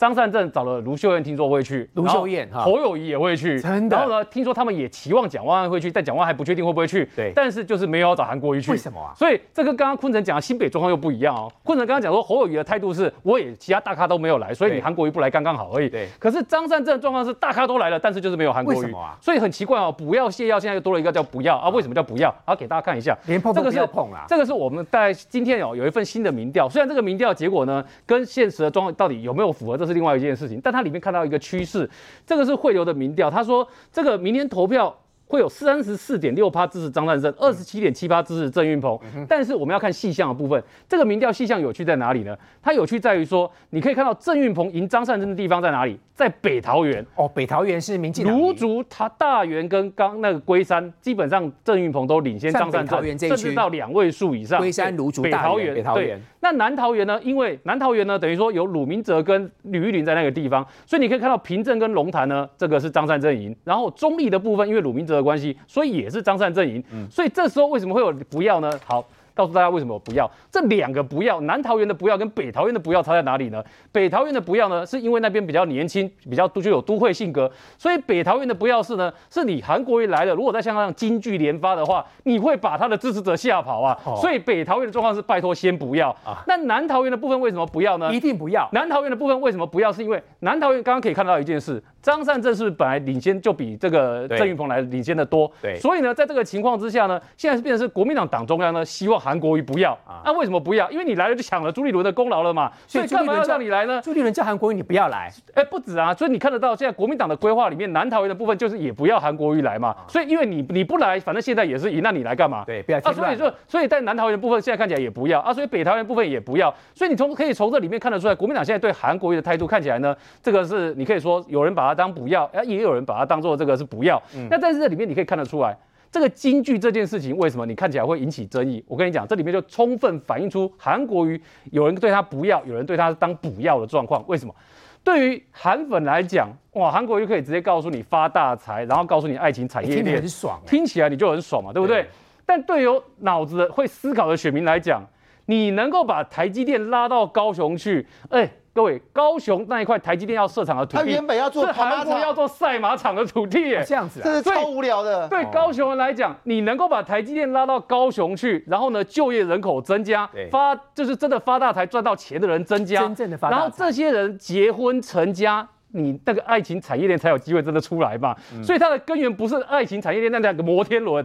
[0.02, 3.60] 张善政找了卢秀燕，听说会去；卢秀燕、侯友谊也会去。
[3.60, 3.96] 真的。
[3.96, 7.08] 然后呢，听说他们也期望蒋万安会去，但蒋万安还不确定会不会去。
[7.14, 7.30] 对。
[7.32, 8.72] 但是就是没有找韩国瑜去。
[8.72, 9.14] 为什么啊？
[9.14, 11.48] 所以这跟刚刚坤城讲的新北状况又不一样哦。
[11.62, 15.88] 坤城刚刚讲说侯友谊的态度是，我也其他大咖都没有来，所以你韩国瑜不来刚刚好而已。
[15.88, 16.08] 对。
[16.18, 18.78] 可是张善政的状况是大咖都来了，但是就是没有韩国瑜。
[18.78, 19.16] 为什么啊？
[19.20, 21.68] 所以很奇怪哦，不要泻药现在又多了一个叫不要啊？
[21.68, 22.34] 为什么叫不要？
[22.44, 24.24] 啊，给大家看一下，连碰都不要碰啊。
[24.26, 30.72] 这个是我们在今天哦有一份新的民调，虽然这个民调结果呢跟现实的状况到底有没有符合，这是另外一件事情，但。
[30.72, 31.86] 他里面看到一个趋势，
[32.26, 34.96] 这个是汇流的民调，他说这个明天投票。
[35.32, 39.00] 会有三十四点六趴支持张善政，二十七点七趴支持郑运鹏。
[39.26, 42.36] 但是我们要看细项的部分，这个民调细项有趣在哪里呢？
[42.60, 45.98] 它有趣在于说，你可以看到郑运鹏赢张善政的地方在哪里？
[46.14, 48.38] 在北桃园哦，北桃园是民进党。
[48.38, 54.60] 芦竹、他大园跟刚那个龟山，基本上郑运鹏都领先张善政，甚至到两位数以上。
[54.60, 56.20] 龟山、芦竹、北桃园、北桃园。
[56.40, 57.18] 那南桃园呢？
[57.22, 63.56] 因为南桃园呢，等于说有鲁明哲跟吕玉玲在那个地方，所以你可以看到平镇跟龙潭呢，这个是张善政赢。
[63.64, 68.70] 然后中立的部分，因为鲁明哲的关系，所以也是张善阵营，所以这时候为什么会有不要呢？
[68.84, 69.04] 好。
[69.34, 73.64] 告诉大家为什么不要这两个不要南桃园的不要跟北桃园的不要差在哪里呢？
[73.90, 83.98] 北桃园的不要呢，是因为那边比较年轻，比较具有都会性格，所以北桃园的不要是呢，是你韩国瑜来了，如果在香港京剧连发的话，你会把他的支持者吓跑啊。
[84.20, 86.44] 所以北桃园的状况是拜托先不要啊。
[86.46, 88.12] 那南桃园的部分为什么不要呢？
[88.12, 88.68] 一定不要。
[88.72, 89.90] 南桃园的部分为什么不要？
[89.90, 95.78] 是因为南桃园刚刚可以看到一件事，张善政是本来领先就比这个郑云鹏来领先的多，对。
[95.78, 100.20] 所以呢，在这个情况之下呢，现在是变成是国民党党中央呢希望韩国瑜不要啊。
[100.24, 100.90] 那为什么不要？
[100.90, 104.00] 因为你来了就抢了朱立伦的功劳了嘛，所以干嘛要让你来呢？
[104.02, 112.64] 朱立伦叫韩国瑜你不要来，哎，不止啊，所以你看得到现在国民党的规划里面，南桃园的部分就是也不要韩国瑜来嘛，所以因为你你不来，反正现在也是赢，那你来干嘛？
[112.66, 124.20] 对，不要啊，所以说，所以在南桃园部分现在看起来也不要啊，所以北桃园部分也不要，所以你从可以从这里面看得出来，国民党现在对韩国瑜的态度看起来呢，这个是你可以说有人把它当补药，哎，也有人把它当做这个是不要，
[124.50, 125.76] 那在这里面你可以看得出来。
[126.10, 128.84] 这个京剧这件事情为什么你看起来会引起争议？
[128.86, 131.40] 我跟你讲，这里面就充分反映出韩国瑜
[131.70, 134.22] 有人对他不要，有人对他当补药的状况。
[134.26, 134.54] 为什么？
[135.02, 142.06] 对于韩粉来讲，哇，韩国瑜可以直接告诉你发大财，然后告诉你爱情产业链，很爽，听起来你就很爽嘛，对不对？
[142.44, 145.02] 但对有脑子会思考的选民来讲，
[145.46, 148.50] 你能够把台积电拉到高雄去，哎。
[148.74, 155.28] 各位，高雄那一块台积电要设厂的土地，他原本要做是韩国要做赛马场的土地，耶，这样子，这是超无聊的。
[155.28, 168.34] 对高雄人来讲，你能够把台积电拉到高雄去，然后呢，就业人口增加，发就是真的发大财赚到钱的人增加，真正的发然后这些人结婚成家，你那个爱情产业链才有机会真的出来嘛。
[168.62, 171.22] 所以它的根源不是爱情产业链那两个摩天轮。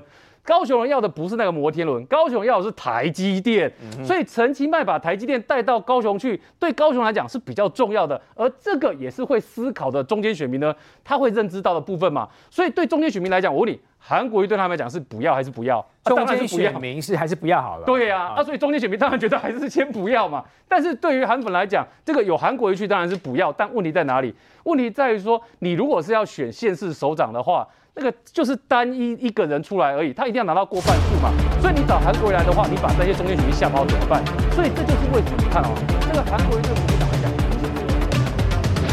[0.47, 3.69] 高雄人要的不是那个摩天轮，高雄要的是台积电，
[4.01, 10.73] 所以陈其迈把台积电带到高雄去，对高雄来讲是比较重要的，而这个也是会思考的中间选民呢，
[11.03, 12.29] 他会认知到的部分嘛。
[12.49, 15.85] 所以对中间选民来讲，我问你，韩国瑜对他们来讲是不要还是不要？
[16.05, 17.85] 中间选民是还是不要好了？
[17.85, 20.41] 对呀，啊，所以中间选民当然觉得还是先不要嘛。
[20.65, 24.33] 但是对于韩粉来讲，这个有韩国瑜去当然是不要，但问题在哪里？
[24.63, 27.67] 问题在于说，你如果是要选县市首长的话。
[27.97, 31.31] 那个就是单一一个人出来而已，他一定要拿到过半数嘛。
[31.59, 34.23] 所以你找韩国人来的话，你把这些中间选民吓跑怎么办？
[34.51, 35.69] 所以这就是为什么你看啊，
[36.01, 36.96] 这个韩国人就。